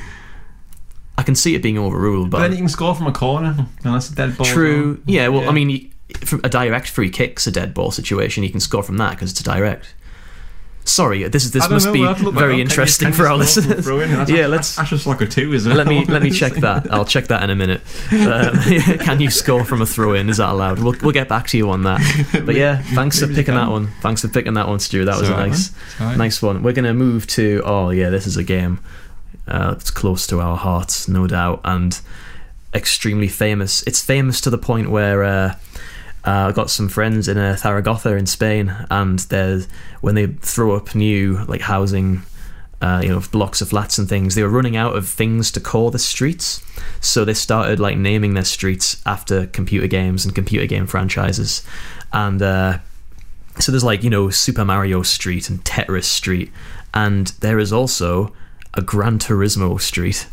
[1.18, 3.56] I can see it being overruled, but but then you can score from a corner,
[3.58, 4.48] and that's a dead ball.
[4.48, 4.94] true.
[4.94, 5.04] well.
[5.06, 5.50] Yeah, well, Yeah.
[5.50, 5.93] I mean, you- from
[6.44, 8.44] a direct free kick's a dead ball situation.
[8.44, 9.94] He can score from that because it's a direct.
[10.86, 12.60] Sorry, this is this must know, be we'll have to look back very.
[12.60, 14.30] Interesting for our score from a listeners.
[14.30, 15.76] Yeah, let's just soccer two, isn't it?
[15.76, 16.92] let me let me check that.
[16.92, 17.82] I'll check that in a minute.
[18.12, 18.58] Um,
[19.00, 20.30] can you score from a throw in?
[20.30, 20.80] Is that allowed?
[20.80, 22.02] We'll we'll get back to you on that.
[22.44, 23.88] But yeah, thanks for picking that one.
[24.02, 25.06] Thanks for picking that one, Stu.
[25.06, 25.72] That was a nice.
[26.00, 26.64] Nice one.
[26.64, 28.80] We're gonna move to oh yeah, this is a game.
[29.48, 32.00] Uh, it's close to our hearts, no doubt, and
[32.74, 33.84] extremely famous.
[33.84, 35.24] It's famous to the point where.
[35.24, 35.56] Uh,
[36.26, 39.68] uh, I've got some friends in uh, Zaragoza in Spain, and there's
[40.02, 42.22] when they throw up new like housing,
[42.82, 45.60] uh, you know, blocks of flats and things, they were running out of things to
[45.60, 46.64] call the streets,
[47.02, 51.62] so they started like naming their streets after computer games and computer game franchises,
[52.14, 52.78] and uh,
[53.60, 56.52] so there's like you know Super Mario Street and Tetris Street,
[56.94, 58.34] and there is also
[58.76, 60.28] a Gran Turismo Street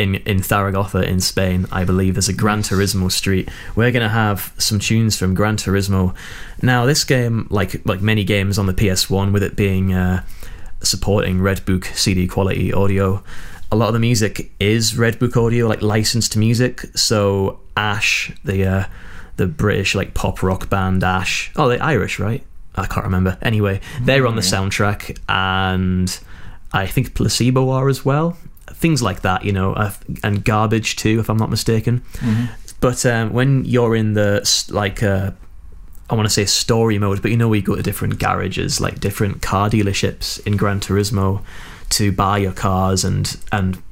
[0.00, 3.48] in in Zaragoza in Spain, I believe there's a Gran Turismo street.
[3.76, 6.14] We're gonna have some tunes from Gran Turismo.
[6.62, 10.24] Now, this game, like like many games on the PS1, with it being uh,
[10.82, 13.22] supporting Red Book CD quality audio,
[13.70, 16.80] a lot of the music is Red Book audio, like licensed music.
[16.96, 18.84] So Ash, the uh,
[19.36, 22.42] the British like pop rock band Ash, oh, they're Irish, right?
[22.74, 23.36] I can't remember.
[23.42, 26.18] Anyway, they're on the soundtrack, and
[26.72, 28.38] I think Placebo are as well.
[28.74, 29.92] Things like that, you know, uh,
[30.22, 32.02] and Garbage too, if I'm not mistaken.
[32.80, 35.32] But um, when you're in the like, uh,
[36.08, 39.00] I want to say story mode, but you know, we go to different garages, like
[39.00, 41.42] different car dealerships in Gran Turismo,
[41.90, 43.82] to buy your cars and and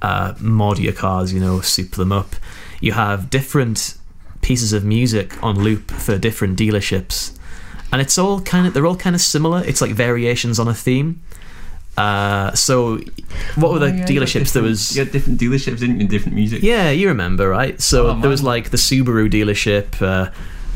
[0.00, 2.36] uh, mod your cars, you know, soup them up.
[2.80, 3.96] You have different
[4.40, 7.36] pieces of music on loop for different dealerships,
[7.92, 9.62] and it's all kind of they're all kind of similar.
[9.64, 11.20] It's like variations on a theme.
[11.98, 12.98] Uh, so,
[13.56, 14.52] what were the Oh, yeah, dealerships?
[14.52, 16.06] There was you got different dealerships, didn't you?
[16.08, 16.62] Different music.
[16.62, 17.80] yeah, you remember, right?
[17.80, 20.00] So Oh, there was like the Subaru dealership.
[20.00, 20.30] Uh,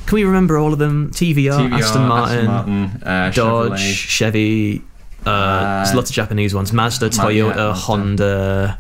[0.06, 1.10] can we remember all of them?
[1.12, 3.94] TVR, TVR, Aston Martin, uh, Dodge, Chevrolet.
[3.94, 4.82] Chevy.
[5.24, 6.72] Uh, there's Uh, lots of Japanese ones.
[6.72, 7.74] Mazda, Toyota, yeah.
[7.74, 8.78] Honda.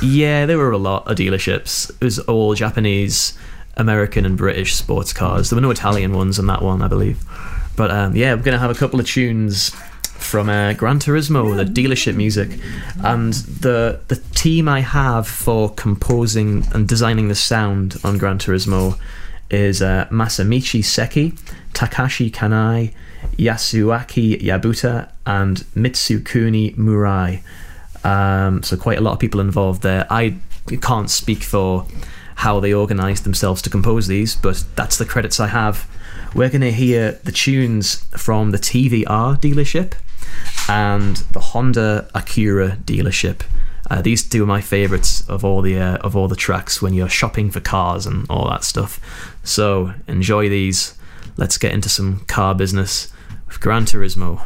[0.00, 1.90] Yeah, there were a lot of dealerships.
[1.90, 3.32] It was all Japanese,
[3.76, 5.50] American, and British sports cars.
[5.50, 7.18] There were no Italian ones on that one, I believe.
[7.74, 9.72] But um, yeah, we're gonna have a couple of tunes
[10.18, 12.50] from uh, Gran Turismo, the dealership music,
[13.02, 18.98] and the the team I have for composing and designing the sound on Gran Turismo
[19.50, 21.32] is uh, Masamichi Seki,
[21.72, 22.92] Takashi Kanai,
[23.36, 27.42] Yasuaki Yabuta, and Mitsukuni Murai.
[28.04, 30.06] Um, so quite a lot of people involved there.
[30.10, 30.36] I
[30.82, 31.86] can't speak for
[32.36, 35.88] how they organised themselves to compose these, but that's the credits I have.
[36.34, 39.94] We're going to hear the tunes from the TVR dealership
[40.68, 43.42] and the Honda Acura dealership.
[43.90, 46.92] Uh, these two are my favourites of all the uh, of all the tracks when
[46.92, 49.00] you're shopping for cars and all that stuff.
[49.42, 50.96] So enjoy these.
[51.36, 53.12] Let's get into some car business
[53.46, 54.42] with Gran Turismo.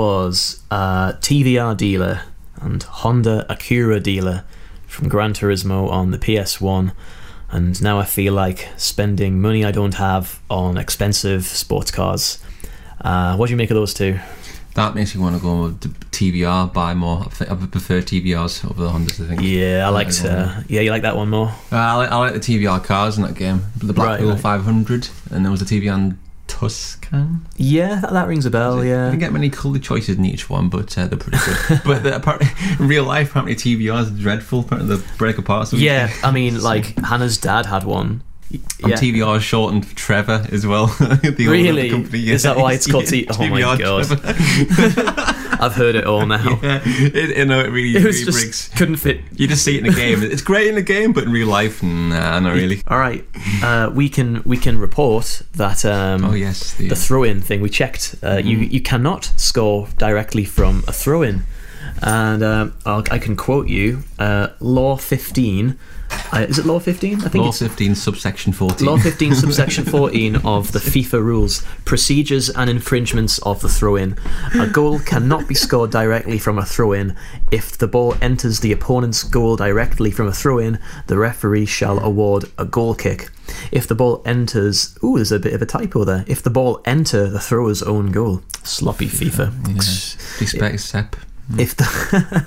[0.00, 2.22] Was a TVR dealer
[2.62, 4.44] and Honda Acura dealer
[4.86, 6.92] from Gran Turismo on the PS1.
[7.50, 12.42] And now I feel like spending money I don't have on expensive sports cars.
[13.02, 14.18] Uh, what do you make of those two?
[14.72, 17.26] That makes me want to go to the TVR, buy more.
[17.40, 19.42] I prefer TVRs over the Hondas, I think.
[19.42, 20.24] Yeah, I liked.
[20.24, 21.48] like Uh, yeah, you like that one more.
[21.70, 23.66] Uh, I, like, I like the TVR cars in that game.
[23.76, 24.40] The Black Right, right.
[24.40, 26.16] 500, and there was the TVR
[26.60, 27.46] Tuscan.
[27.56, 28.80] Yeah, that, that rings a bell.
[28.80, 29.04] I Yeah.
[29.06, 31.38] didn't get many colour choices in each one, but uh, they're pretty
[31.68, 31.80] good.
[31.86, 32.48] but the, apparently,
[32.78, 34.60] in real life, apparently TVRs are dreadful.
[34.60, 35.72] Apparently they break apart.
[35.72, 38.22] Yeah, I mean, like Hannah's dad had one.
[38.52, 38.96] And Yeah.
[38.96, 40.86] TVR is shortened for Trevor as well.
[40.98, 41.88] the owner of the Really?
[41.90, 44.06] company, Is that why it's called T- oh my God.
[45.60, 45.64] Trevor.
[45.72, 46.58] I've heard it all now.
[46.62, 48.68] yeah, it, you know, it really, It was really just breaks.
[48.78, 49.20] couldn't fit.
[49.32, 50.22] You just see it in the game.
[50.22, 52.82] It's great in the game, but in real life, nah, not really.
[52.88, 53.24] All right,
[53.62, 57.68] uh, we can we can report that um, Oh yes, the, the throw-in thing we
[57.70, 58.16] checked.
[58.22, 58.74] Uh, You Mm-hmm.
[58.74, 61.44] you cannot score directly from a throw-in,
[62.02, 64.02] and um, I'll, I can quote you.
[64.18, 65.78] Uh, law fifteen.
[66.32, 67.16] Uh, is it law fifteen?
[67.24, 68.86] I think Law it's 15, subsection 14.
[68.86, 74.16] Law 15, subsection 14 of the FIFA rules procedures and infringements of the throw in.
[74.58, 77.16] A goal cannot be scored directly from a throw in.
[77.50, 81.98] If the ball enters the opponent's goal directly from a throw in, the referee shall
[81.98, 83.30] award a goal kick.
[83.72, 84.96] If the ball enters.
[85.02, 86.24] Ooh, there's a bit of a typo there.
[86.28, 88.42] If the ball enter the thrower's own goal.
[88.62, 89.52] Sloppy FIFA.
[89.68, 90.40] Yeah.
[90.40, 91.16] Respect Sepp.
[91.50, 91.60] Mm.
[91.60, 92.46] If the.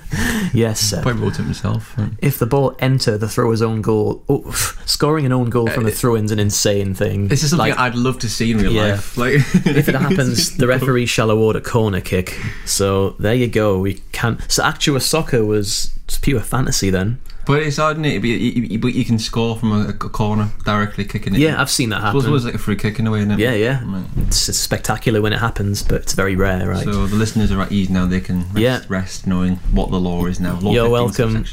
[0.53, 1.03] yes, Sepp.
[1.03, 1.97] Probably wrote it himself.
[1.97, 2.11] right?
[2.19, 4.49] If the ball enter the thrower's own goal, oh,
[4.85, 7.27] scoring an own goal from a uh, throw-in's an insane thing.
[7.27, 8.91] This is something Like, I'd love to see in real Yeah.
[8.93, 9.17] life.
[9.17, 12.39] Like, if it happens, the referee shall award a corner kick.
[12.65, 13.77] So there you go.
[13.79, 14.39] We can't.
[14.51, 15.91] So Actua Soccer was
[16.21, 17.19] pure fantasy then.
[17.45, 18.19] But it's hard, isn't it?
[18.21, 21.39] But you, but you can score from a, a corner directly kicking it.
[21.39, 22.31] Yeah, I've seen that It was, happen.
[22.31, 23.39] was like a free kick in a way, isn't it?
[23.39, 24.03] Yeah, yeah.
[24.27, 26.85] It's it's spectacular when it happens, but it's very rare, right?
[26.85, 28.05] So the listeners are at ease now.
[28.05, 28.81] They can rest, Yeah.
[28.87, 30.57] rest knowing what the law is now.
[30.59, 31.45] Law You're welcome.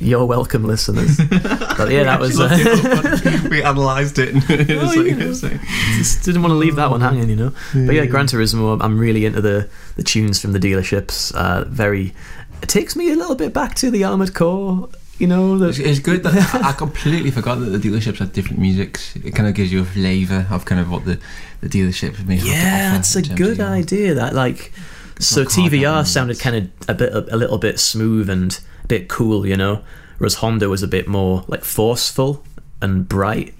[0.00, 1.16] You're welcome, listeners.
[1.28, 2.38] but yeah, that was.
[2.40, 4.34] Uh, we analysed it.
[4.50, 5.24] It was Oh, like- you know.
[5.24, 5.60] it was like-
[5.98, 7.52] just didn't want to leave that one hanging, you know.
[7.72, 8.78] But yeah, Gran Turismo.
[8.82, 11.32] I'm really into the the tunes from the dealerships.
[11.34, 12.12] Uh, very.
[12.60, 14.88] It takes me a little bit back to the Armored Core.
[15.18, 19.16] You know, It's, it's good that I completely forgot that the dealerships have different musics.
[19.16, 21.18] It kind of gives you a flavour of kind of what the,
[21.60, 24.14] the dealerships may yeah, that's a good of, you know, idea.
[24.14, 24.72] That like,
[25.18, 29.44] so TVR sounded kind of a bit a little bit smooth and a bit cool,
[29.44, 29.82] you know,
[30.18, 32.44] whereas Honda was a bit more like forceful
[32.80, 33.54] and bright.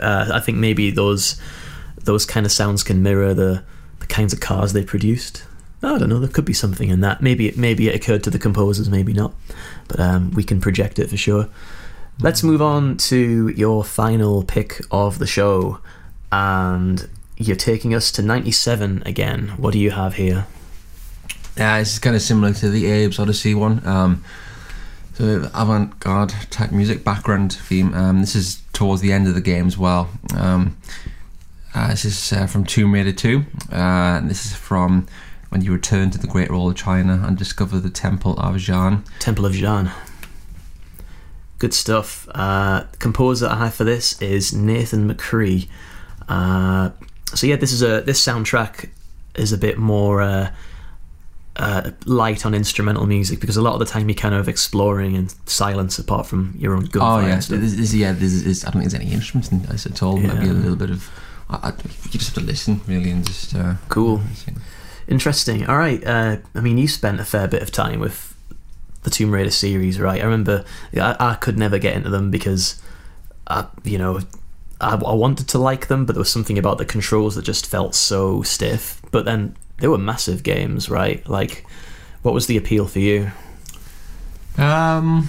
[0.00, 1.38] Uh, I think maybe those
[2.04, 3.62] those kind of sounds can mirror the
[4.00, 5.44] the kinds of cars they produced.
[5.94, 6.18] I don't know.
[6.18, 7.22] There could be something in that.
[7.22, 9.32] Maybe it maybe it occurred to the composers, maybe not.
[9.88, 11.48] But um, we can project it for sure.
[12.20, 15.80] Let's move on to your final pick of the show,
[16.32, 19.48] and you're taking us to '97 again.
[19.58, 20.46] What do you have here?
[21.56, 23.86] Yeah, it's kind of similar to the Abe's Oddysee one.
[23.86, 24.24] Um,
[25.14, 27.94] so avant-garde type music, background theme.
[27.94, 30.10] Um, this is towards the end of the game as well.
[30.36, 30.76] Um,
[31.74, 33.44] uh, this is uh, from Tomb Raider 2.
[33.72, 35.06] Uh, this is from
[35.56, 39.02] when you return to the Great Wall of China and discover the Temple of Xian.
[39.20, 39.90] Temple of Xian.
[41.58, 42.28] Good stuff.
[42.34, 45.66] Uh, composer I have for this is Nathan McCree.
[46.28, 46.90] Uh,
[47.34, 48.90] so yeah, this is a this soundtrack
[49.34, 50.50] is a bit more uh,
[51.56, 55.14] uh, light on instrumental music because a lot of the time you're kind of exploring
[55.14, 57.30] in silence apart from your own Oh gunfire.
[57.30, 58.12] and yeah, this, this, yeah.
[58.12, 60.18] This is, I don't think there's any instruments in this at all.
[60.18, 61.08] Maybe a little bit of.
[61.48, 61.72] I, I,
[62.04, 63.54] you just have to listen really and just.
[63.54, 64.20] Uh, Cool.
[64.28, 64.60] listen.
[65.08, 65.66] Interesting.
[65.66, 66.04] All right.
[66.04, 68.34] Uh, I mean, you spent a fair bit of time with
[69.02, 70.20] the Tomb Raider series, right?
[70.20, 72.82] I remember I, I could never get into them because,
[73.46, 74.20] I, you know,
[74.80, 77.66] I, I wanted to like them, but there was something about the controls that just
[77.66, 79.00] felt so stiff.
[79.12, 81.26] But then they were massive games, right?
[81.28, 81.64] Like,
[82.22, 83.30] what was the appeal for you?
[84.58, 85.28] Um,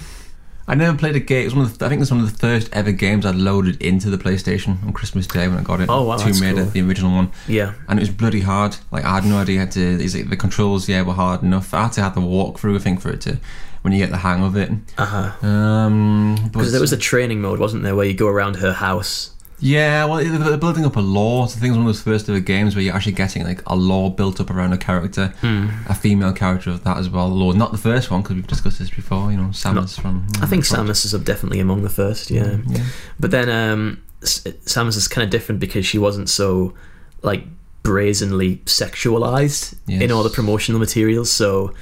[0.70, 1.40] I never played a game.
[1.42, 3.24] It was one of the, I think it was one of the first ever games
[3.24, 5.88] I loaded into the PlayStation on Christmas Day when I got it.
[5.88, 6.70] Oh, wow, Tomb Raider, cool.
[6.70, 7.72] the original one, Yeah.
[7.88, 8.76] and it was bloody hard.
[8.92, 9.80] Like I had no idea how to.
[9.80, 10.88] Is it, the controls?
[10.88, 11.72] Yeah, were hard enough.
[11.72, 12.76] I had to have the walkthrough.
[12.76, 13.38] I think for it to
[13.82, 14.70] when you get the hang of it.
[14.98, 15.46] Uh huh.
[15.46, 19.30] Um, Because there was a training mode, wasn't there, where you go around her house?
[19.60, 21.48] Yeah, well, they're building up a lore.
[21.48, 23.44] So I think it was one of those first ever games where you're actually getting
[23.44, 25.68] like a lore built up around a character, Hmm.
[25.88, 27.28] a female character of that as well.
[27.28, 29.30] Lore, not the first one because we've discussed this before.
[29.32, 30.26] You know, Samus from.
[30.40, 32.30] I think Samus is definitely among the first.
[32.30, 32.58] Yeah.
[32.66, 32.84] Yeah.
[33.18, 36.74] But then um, Samus is kind of different because she wasn't so
[37.22, 37.44] like
[37.82, 41.30] brazenly sexualized in all the promotional materials.
[41.32, 41.72] So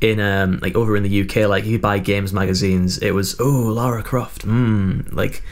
[0.00, 3.44] in um, like over in the UK, like you buy games magazines, it was oh
[3.74, 5.42] Lara Croft, mm, like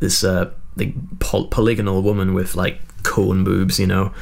[0.00, 4.12] this uh, like pol- polygonal woman with like cone boobs, you know.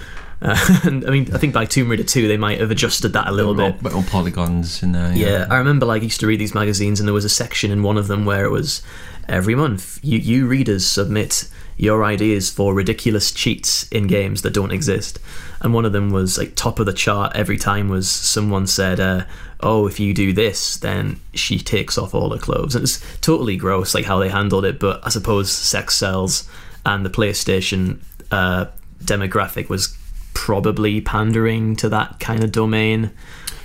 [0.42, 3.28] Uh, and I mean, I think by Tomb Raider 2, they might have adjusted that
[3.28, 3.82] a little bit.
[3.82, 5.12] Little polygons in there.
[5.14, 7.70] Yeah, I remember like I used to read these magazines, and there was a section
[7.70, 8.82] in one of them where it was
[9.28, 14.72] every month you you readers submit your ideas for ridiculous cheats in games that don't
[14.72, 15.18] exist,
[15.60, 18.98] and one of them was like top of the chart every time was someone said,
[18.98, 19.24] uh,
[19.62, 23.56] "Oh, if you do this, then she takes off all her clothes," and it's totally
[23.56, 26.48] gross like how they handled it, but I suppose sex sells,
[26.84, 27.98] and the PlayStation
[28.30, 28.66] uh,
[29.04, 29.96] demographic was
[30.34, 33.10] probably pandering to that kind of domain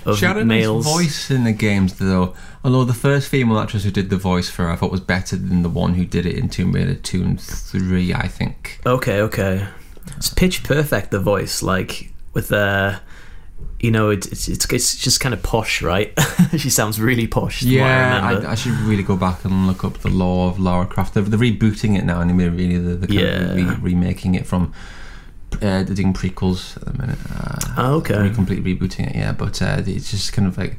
[0.04, 0.84] of She had a males.
[0.84, 2.34] voice in the games, though.
[2.64, 5.36] Although the first female actress who did the voice for her, I thought was better
[5.36, 8.80] than the one who did it in Tomb Raider 2 and 3, I think.
[8.84, 9.66] Okay, okay.
[10.16, 11.10] It's pitch perfect.
[11.10, 12.98] The voice, like with uh
[13.80, 16.12] you know, it's it's it's just kind of posh, right?
[16.56, 17.62] she sounds really posh.
[17.62, 18.20] Yeah.
[18.44, 21.14] I, I should really go back and look up the lore of Lara Croft.
[21.14, 23.70] They're, they're rebooting it now, and they're really they're, they're kind of Yeah.
[23.76, 24.72] re- remaking it from.
[25.54, 27.18] Uh, they're doing prequels at the minute.
[27.32, 28.14] Uh, Oh, okay.
[28.14, 29.32] they're completely rebooting it, yeah.
[29.32, 30.78] But uh, it's just kind of like.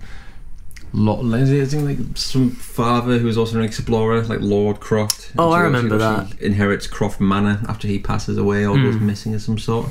[0.92, 5.32] Lot, I think like some father who's also an explorer, like Lord Croft.
[5.38, 9.06] Oh, I remember obviously Inherits Croft Manor after he passes away or goes Hmm.
[9.06, 9.88] missing of some sort.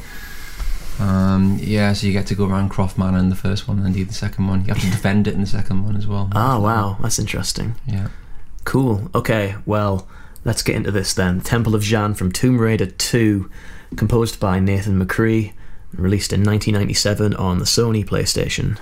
[1.01, 3.95] Um, yeah, so you get to go around Croft Manor in the first one, and
[3.95, 4.61] do the second one.
[4.61, 6.31] You have to defend it in the second one as well.
[6.35, 7.75] Ah, wow, that's interesting.
[7.87, 8.09] Yeah.
[8.65, 9.11] Cool.
[9.15, 10.09] Okay, well,
[10.45, 11.41] let's get into this then.
[11.41, 13.51] Temple of Xian from Tomb Raider 2,
[13.97, 15.53] composed by Nathan McCree,
[15.93, 18.79] released in 1997 on the Sony PlayStation.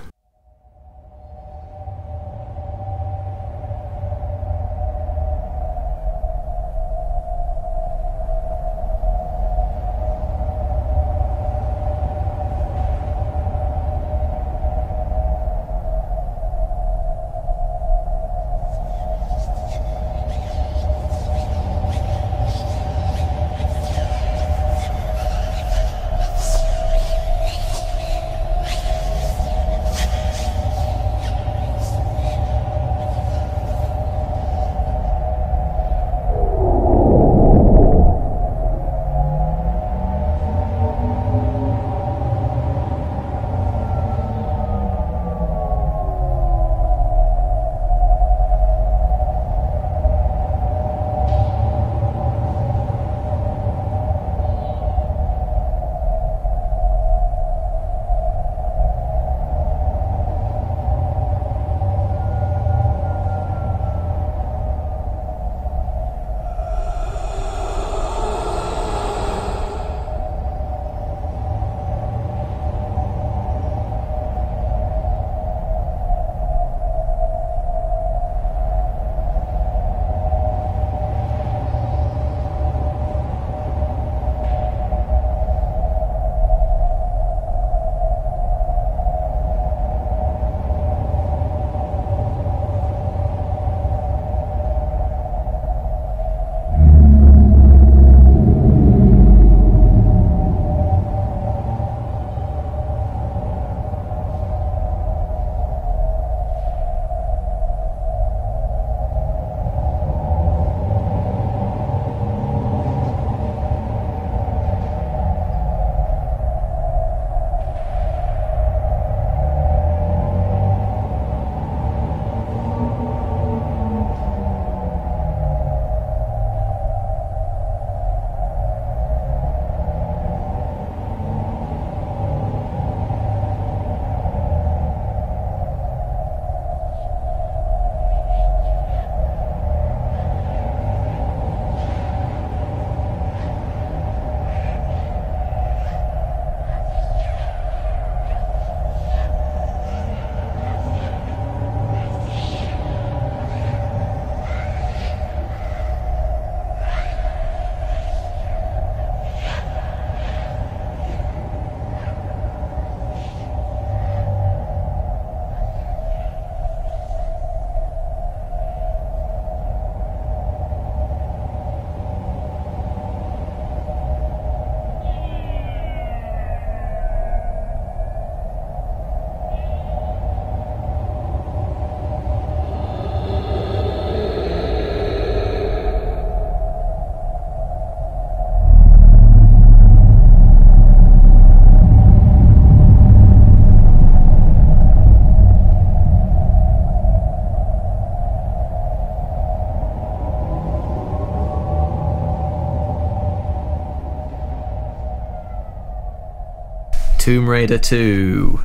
[207.27, 208.57] Tomb Raider 2.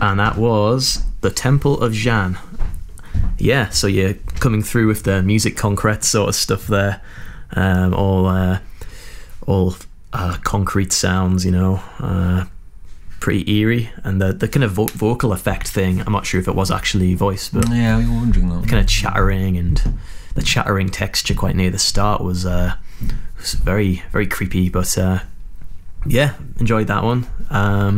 [0.00, 2.36] And that was The Temple of Xian.
[3.38, 7.00] Yeah, so you're coming through with the musique concrète sort of stuff there.
[7.52, 8.58] Um, all uh,
[9.46, 9.76] all
[10.12, 11.80] uh, concrete sounds, you know.
[12.00, 12.46] Uh,
[13.20, 13.90] pretty eerie.
[14.02, 16.72] And the, the kind of vo- vocal effect thing, I'm not sure if it was
[16.72, 18.68] actually voice, but Yeah, we were wondering that.
[18.68, 19.80] kind of chattering and
[20.34, 22.74] the chattering texture quite near the start was uh
[23.38, 25.20] was very very creepy but uh
[26.06, 27.96] yeah enjoyed that one um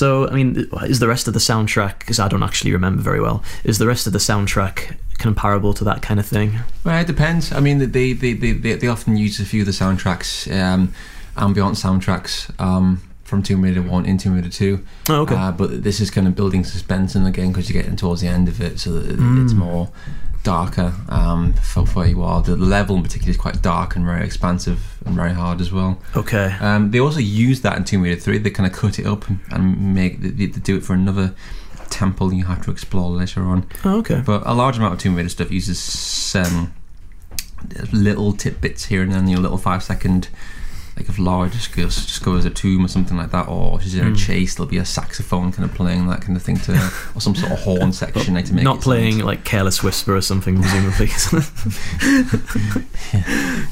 [0.00, 0.48] so i mean
[0.92, 3.86] is the rest of the soundtrack because i don't actually remember very well is the
[3.92, 4.76] rest of the soundtrack
[5.18, 6.48] comparable to that kind of thing
[6.84, 7.50] Well, it depends.
[7.52, 10.30] I mean, they they, they, they, often use a few of the soundtracks,
[10.62, 10.92] um,
[11.36, 14.78] ambient soundtracks um, from Tomb Raider 1 in Tomb Raider 2.
[15.10, 17.82] oh okay Uh, but this is kind of building suspense in the game because you're
[17.82, 19.04] getting towards the end of it, so that
[19.42, 19.90] it's more
[20.42, 22.42] darker um, for, for you are.
[22.42, 26.00] The level in particular is quite dark and very expansive and very hard as well.
[26.16, 28.38] okay Um, they also use that in Tomb Raider 3.
[28.38, 31.34] They kind of cut it up and, and make they, they do it for another
[31.90, 33.66] temple you have to explore later on.
[33.84, 36.72] oh, okay But a large amount of Tomb Raider stuff uses um,
[37.92, 40.28] little tidbits here and then, your little five second.
[40.98, 44.04] Like if Laura just goes, goes a tomb or something like that, or she's in
[44.04, 44.14] Hmm.
[44.14, 46.72] a chase, there'll be a saxophone kind of playing that kind of thing to,
[47.14, 50.16] or some sort of horn section like, to make not playing sound- like careless whisper
[50.16, 51.06] or something presumably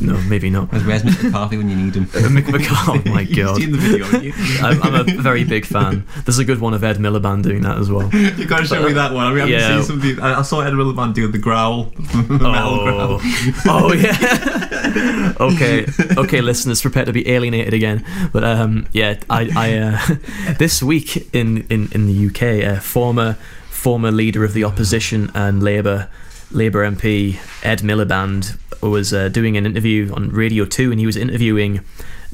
[0.00, 1.24] no maybe not Where's, Mr.
[1.24, 2.06] McCarthy when you need him?
[2.06, 4.32] Mick McCall, oh my You've god seen the video, you?
[4.62, 7.78] I'm, I'm a very big fan there's a good one of ed miliband doing that
[7.78, 9.26] as well You've got to show me that one.
[9.26, 9.82] I mean, I haven't Yeah.
[9.82, 10.20] seen something.
[10.20, 13.20] I, I saw Ed Miliband do the growl, the metal growl.
[13.66, 15.32] Oh, oh yeah.
[15.40, 18.04] okay, okay, listeners, prepare to be alienated again.
[18.32, 23.34] But um, yeah, I, I uh, this week in in in the UK, uh, former
[23.70, 26.08] former leader of the opposition and Labour
[26.50, 31.16] Labour MP Ed Miliband was uh, doing an interview on Radio Two, and he was
[31.16, 31.80] interviewing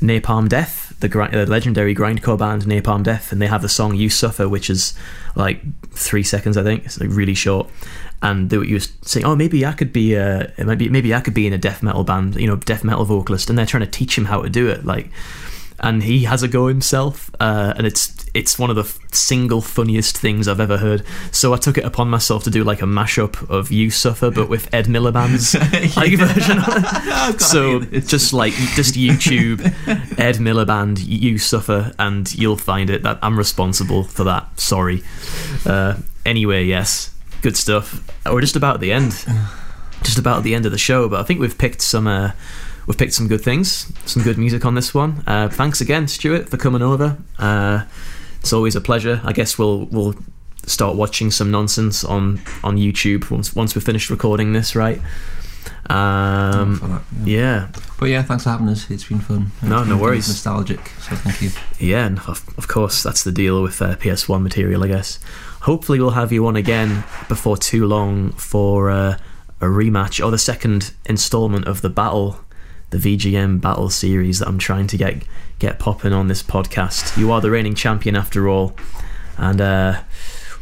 [0.01, 4.11] Napalm Death, the, the legendary grindcore band Napalm Death, and they have the song "You
[4.11, 4.95] Suffer," which is
[5.37, 5.61] like
[5.91, 6.85] three seconds, I think.
[6.85, 7.70] It's like really short.
[8.23, 11.20] And they were he was saying, "Oh, maybe I could be, uh, maybe maybe I
[11.20, 13.85] could be in a death metal band, you know, death metal vocalist." And they're trying
[13.85, 15.11] to teach him how to do it, like.
[15.81, 20.16] And he has a go himself, uh, and it's it's one of the single funniest
[20.16, 21.05] things I've ever heard.
[21.33, 24.49] So I took it upon myself to do like a mashup of "You Suffer," but
[24.49, 25.55] with Ed Miliband's
[25.97, 26.59] like version.
[26.59, 29.61] Of it so just like just YouTube
[30.18, 35.03] Ed Miliband you suffer and you'll find it that I'm responsible for that sorry
[35.66, 37.11] uh, anyway yes
[37.43, 39.12] good stuff we're just about at the end
[40.03, 42.32] just about at the end of the show but I think we've picked some uh,
[42.86, 46.49] we've picked some good things some good music on this one uh, thanks again Stuart
[46.49, 47.84] for coming over uh,
[48.40, 50.14] it's always a pleasure I guess we'll we'll
[50.64, 55.01] start watching some nonsense on on YouTube once once we've finished recording this right
[55.90, 57.36] um, that, yeah.
[57.36, 57.68] yeah,
[57.99, 58.88] But yeah, thanks for having us.
[58.90, 59.51] It's been fun.
[59.62, 60.28] No, It's no been worries.
[60.28, 61.51] Nostalgic, so thank you.
[61.78, 65.18] yeah, and of, of course that's the deal with uh, PS1 material, I guess.
[65.62, 69.16] Hopefully, we'll have you on again before too long for uh,
[69.60, 72.40] a rematch or the second installment of the battle,
[72.90, 75.22] the VGM battle series that I'm trying to get
[75.60, 77.16] get popping on this podcast.
[77.16, 78.74] You are the reigning champion after all,
[79.38, 80.00] and uh,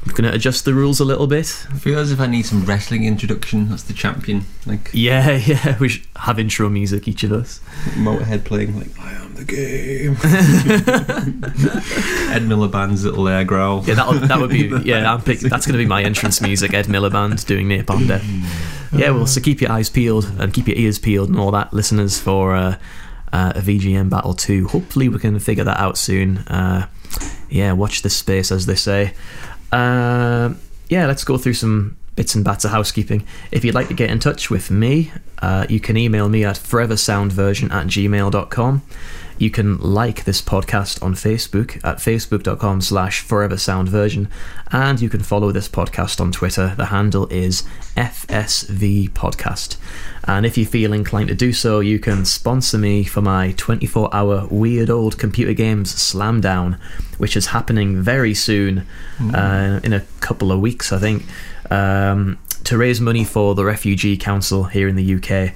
[0.07, 1.67] I'm going to adjust the rules a little bit.
[1.71, 3.69] I feel as if I need some wrestling introduction.
[3.69, 4.47] That's the champion.
[4.65, 7.61] Like Yeah, yeah, we should have intro music each of us.
[7.97, 10.13] Motorhead playing like I am the game.
[12.33, 13.85] Ed Miliband's little air growl.
[13.85, 15.13] Yeah, that that would be yeah.
[15.13, 16.73] I'm pick, that's going to be my entrance music.
[16.73, 18.25] Ed Miliband doing Napalm Death.
[18.93, 21.73] Yeah, well, so keep your eyes peeled and keep your ears peeled and all that,
[21.73, 22.77] listeners, for uh,
[23.33, 24.67] uh, a VGM Battle Two.
[24.69, 26.39] Hopefully, we can figure that out soon.
[26.39, 26.87] Uh,
[27.49, 29.15] yeah, watch this space, as they say.
[29.73, 30.59] Um
[30.89, 33.25] yeah, let's go through some bits and bats of housekeeping.
[33.51, 36.57] If you'd like to get in touch with me, uh, you can email me at
[36.57, 38.83] foreversoundversion at gmail.com.
[39.39, 44.29] You can like this podcast on Facebook at facebook.com slash foreversoundversion.
[44.71, 46.75] And you can follow this podcast on Twitter.
[46.77, 47.63] The handle is
[47.97, 49.79] FSV Podcast.
[50.25, 54.15] And if you feel inclined to do so, you can sponsor me for my 24
[54.15, 56.79] hour weird old computer games slam down,
[57.19, 58.87] which is happening very soon,
[59.35, 61.25] uh, in a couple of weeks, I think,
[61.71, 65.55] um, to raise money for the Refugee Council here in the UK.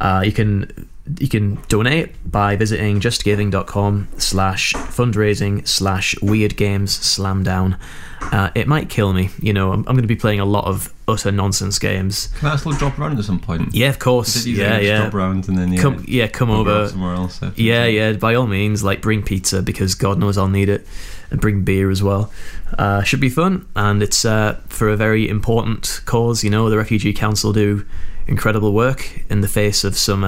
[0.00, 0.88] Uh, you can
[1.18, 7.76] you can donate by visiting justgiving.com slash fundraising slash weird games slam down.
[8.20, 9.72] Uh, it might kill me, you know.
[9.72, 12.28] I'm, I'm going to be playing a lot of utter nonsense games.
[12.38, 13.72] Can I still drop around at some point?
[13.74, 14.44] Yeah, of course.
[14.46, 15.02] Yeah, yeah.
[15.02, 16.88] Drop around and then yeah, Come, yeah, come over.
[16.88, 17.40] somewhere else.
[17.54, 18.12] Yeah, yeah.
[18.14, 20.86] By all means, like bring pizza because God knows I'll need it,
[21.30, 22.32] and bring beer as well.
[22.76, 26.42] Uh, should be fun, and it's uh, for a very important cause.
[26.42, 27.86] You know, the Refugee Council do
[28.26, 30.24] incredible work in the face of some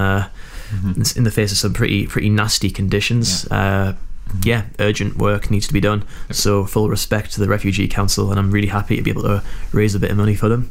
[0.73, 3.45] uh, in the face of some pretty pretty nasty conditions.
[3.47, 3.95] Uh,
[4.43, 6.05] yeah, urgent work needs to be done.
[6.31, 9.43] So full respect to the Refugee Council, and I'm really happy to be able to
[9.71, 10.69] raise a bit of money for them.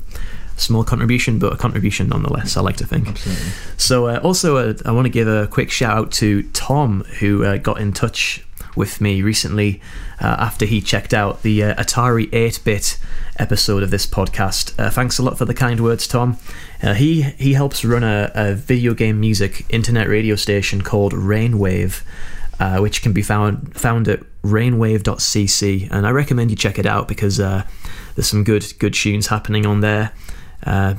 [0.57, 2.57] Small contribution, but a contribution nonetheless.
[2.57, 3.09] I like to think.
[3.09, 3.53] Absolutely.
[3.77, 7.45] So uh, also, uh, I want to give a quick shout out to Tom, who
[7.45, 8.45] uh, got in touch
[8.79, 9.83] with me recently
[10.21, 12.97] uh, after he checked out the uh, Atari 8-bit
[13.37, 14.73] episode of this podcast.
[14.79, 16.39] Uh, thanks a lot for the kind words, Tom.
[16.83, 22.03] Uh, he he helps run a, a video game music internet radio station called Rainwave,
[22.61, 27.09] uh, which can be found found at rainwave.cc, and I recommend you check it out
[27.09, 27.65] because uh,
[28.15, 30.13] there's some good good tunes happening on there.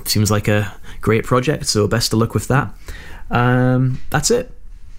[0.06, 2.74] Seems like a great project, so best of luck with that.
[3.32, 4.52] Um, that's it.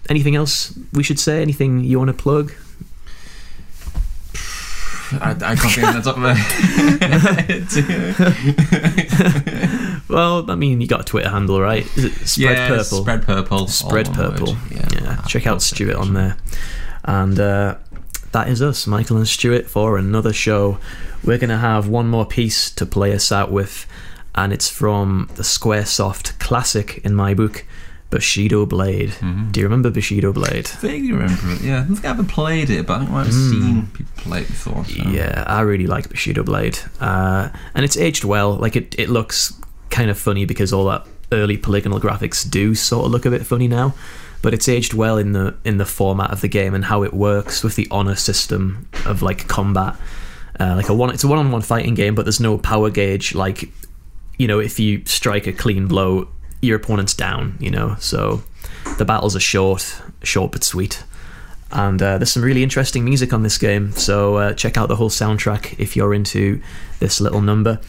[0.09, 1.41] Anything else we should say?
[1.41, 2.51] Anything you want to plug?
[5.19, 7.67] I, I can't think of the top of my head.
[10.11, 11.85] Well, I mean, you got a Twitter handle, right?
[11.95, 13.01] Is it Spread yeah, Purple?
[13.01, 13.67] Spread purple.
[13.67, 14.13] Spread.
[14.13, 14.57] Purple.
[14.69, 14.87] Yeah.
[14.93, 16.35] Yeah, check out Stuart on there.
[17.05, 17.77] And uh,
[18.33, 20.79] that is us, Michael and Stuart, for another show.
[21.23, 23.87] We're going to have one more piece to play us out with,
[24.35, 27.65] and it's from the Squaresoft classic in my book,
[28.11, 29.09] Bushido Blade.
[29.21, 29.51] Mhm.
[29.51, 30.67] Do you remember Bushido Blade?
[30.67, 31.61] Vaguely remember it.
[31.61, 34.47] Yeah, I think i've ever played it, but I think I've seen people play it
[34.47, 34.85] before.
[34.85, 35.09] So.
[35.09, 38.53] Yeah, I really like Bushido Blade, uh, and it's aged well.
[38.55, 39.53] Like it, it looks
[39.89, 43.45] kind of funny because all that early polygonal graphics do sort of look a bit
[43.45, 43.93] funny now,
[44.41, 47.13] but it's aged well in the in the format of the game and how it
[47.13, 49.95] works with the honor system of like combat.
[50.59, 53.33] Uh, like a one, it's a one-on-one fighting game, but there's no power gauge.
[53.33, 53.69] Like,
[54.37, 56.27] you know, if you strike a clean blow,
[56.61, 57.57] your opponent's down.
[57.59, 58.43] You know, so
[58.97, 61.03] the battles are short, short but sweet
[61.73, 64.95] and uh, there's some really interesting music on this game so uh, check out the
[64.95, 66.61] whole soundtrack if you're into
[66.99, 67.79] this little number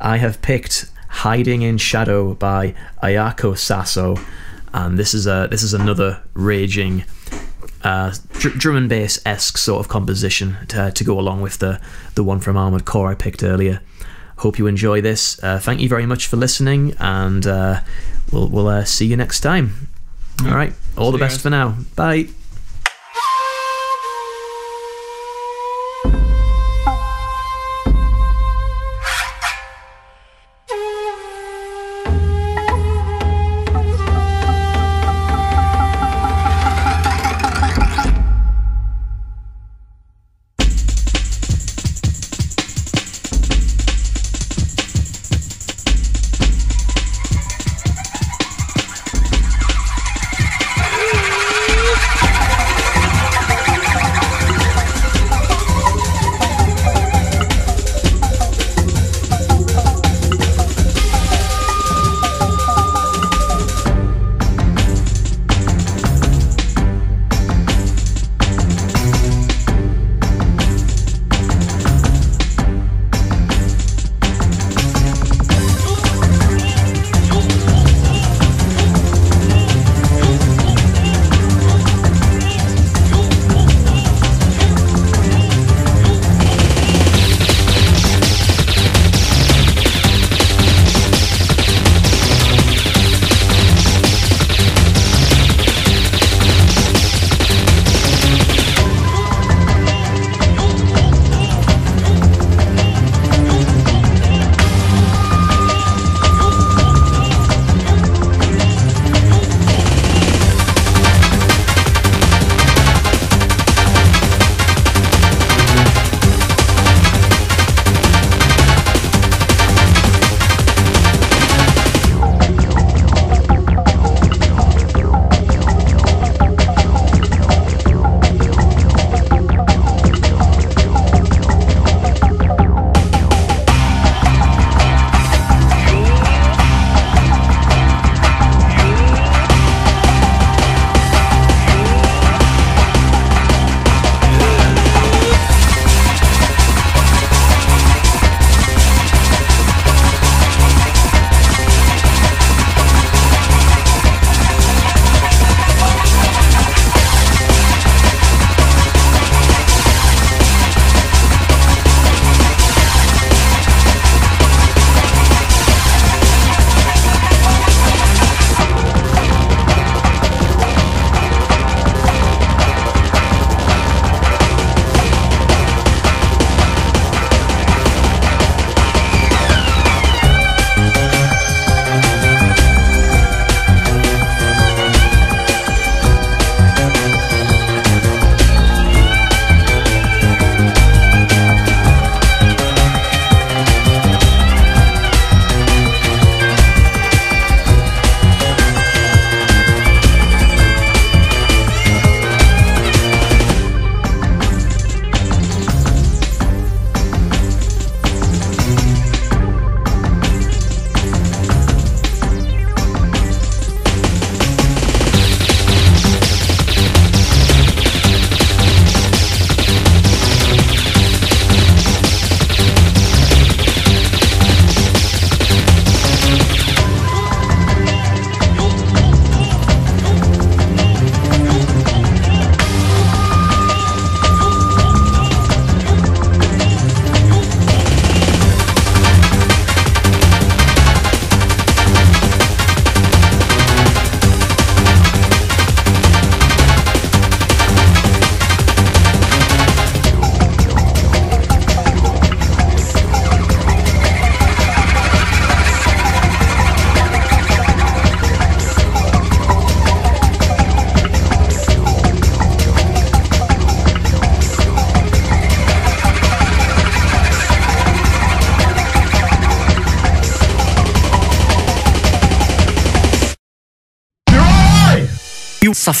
[0.00, 4.16] i have picked hiding in shadow by ayako saso
[4.74, 7.04] and this is a this is another raging
[7.84, 11.80] uh, dr- drum and bass esque sort of composition to, to go along with the
[12.16, 13.80] the one from Armored Core I picked earlier.
[14.38, 15.42] Hope you enjoy this.
[15.42, 17.80] Uh, thank you very much for listening, and uh,
[18.32, 19.88] we'll we'll uh, see you next time.
[20.44, 21.42] All right, all the See best guys.
[21.42, 21.76] for now.
[21.96, 22.28] Bye.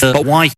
[0.00, 0.50] But why?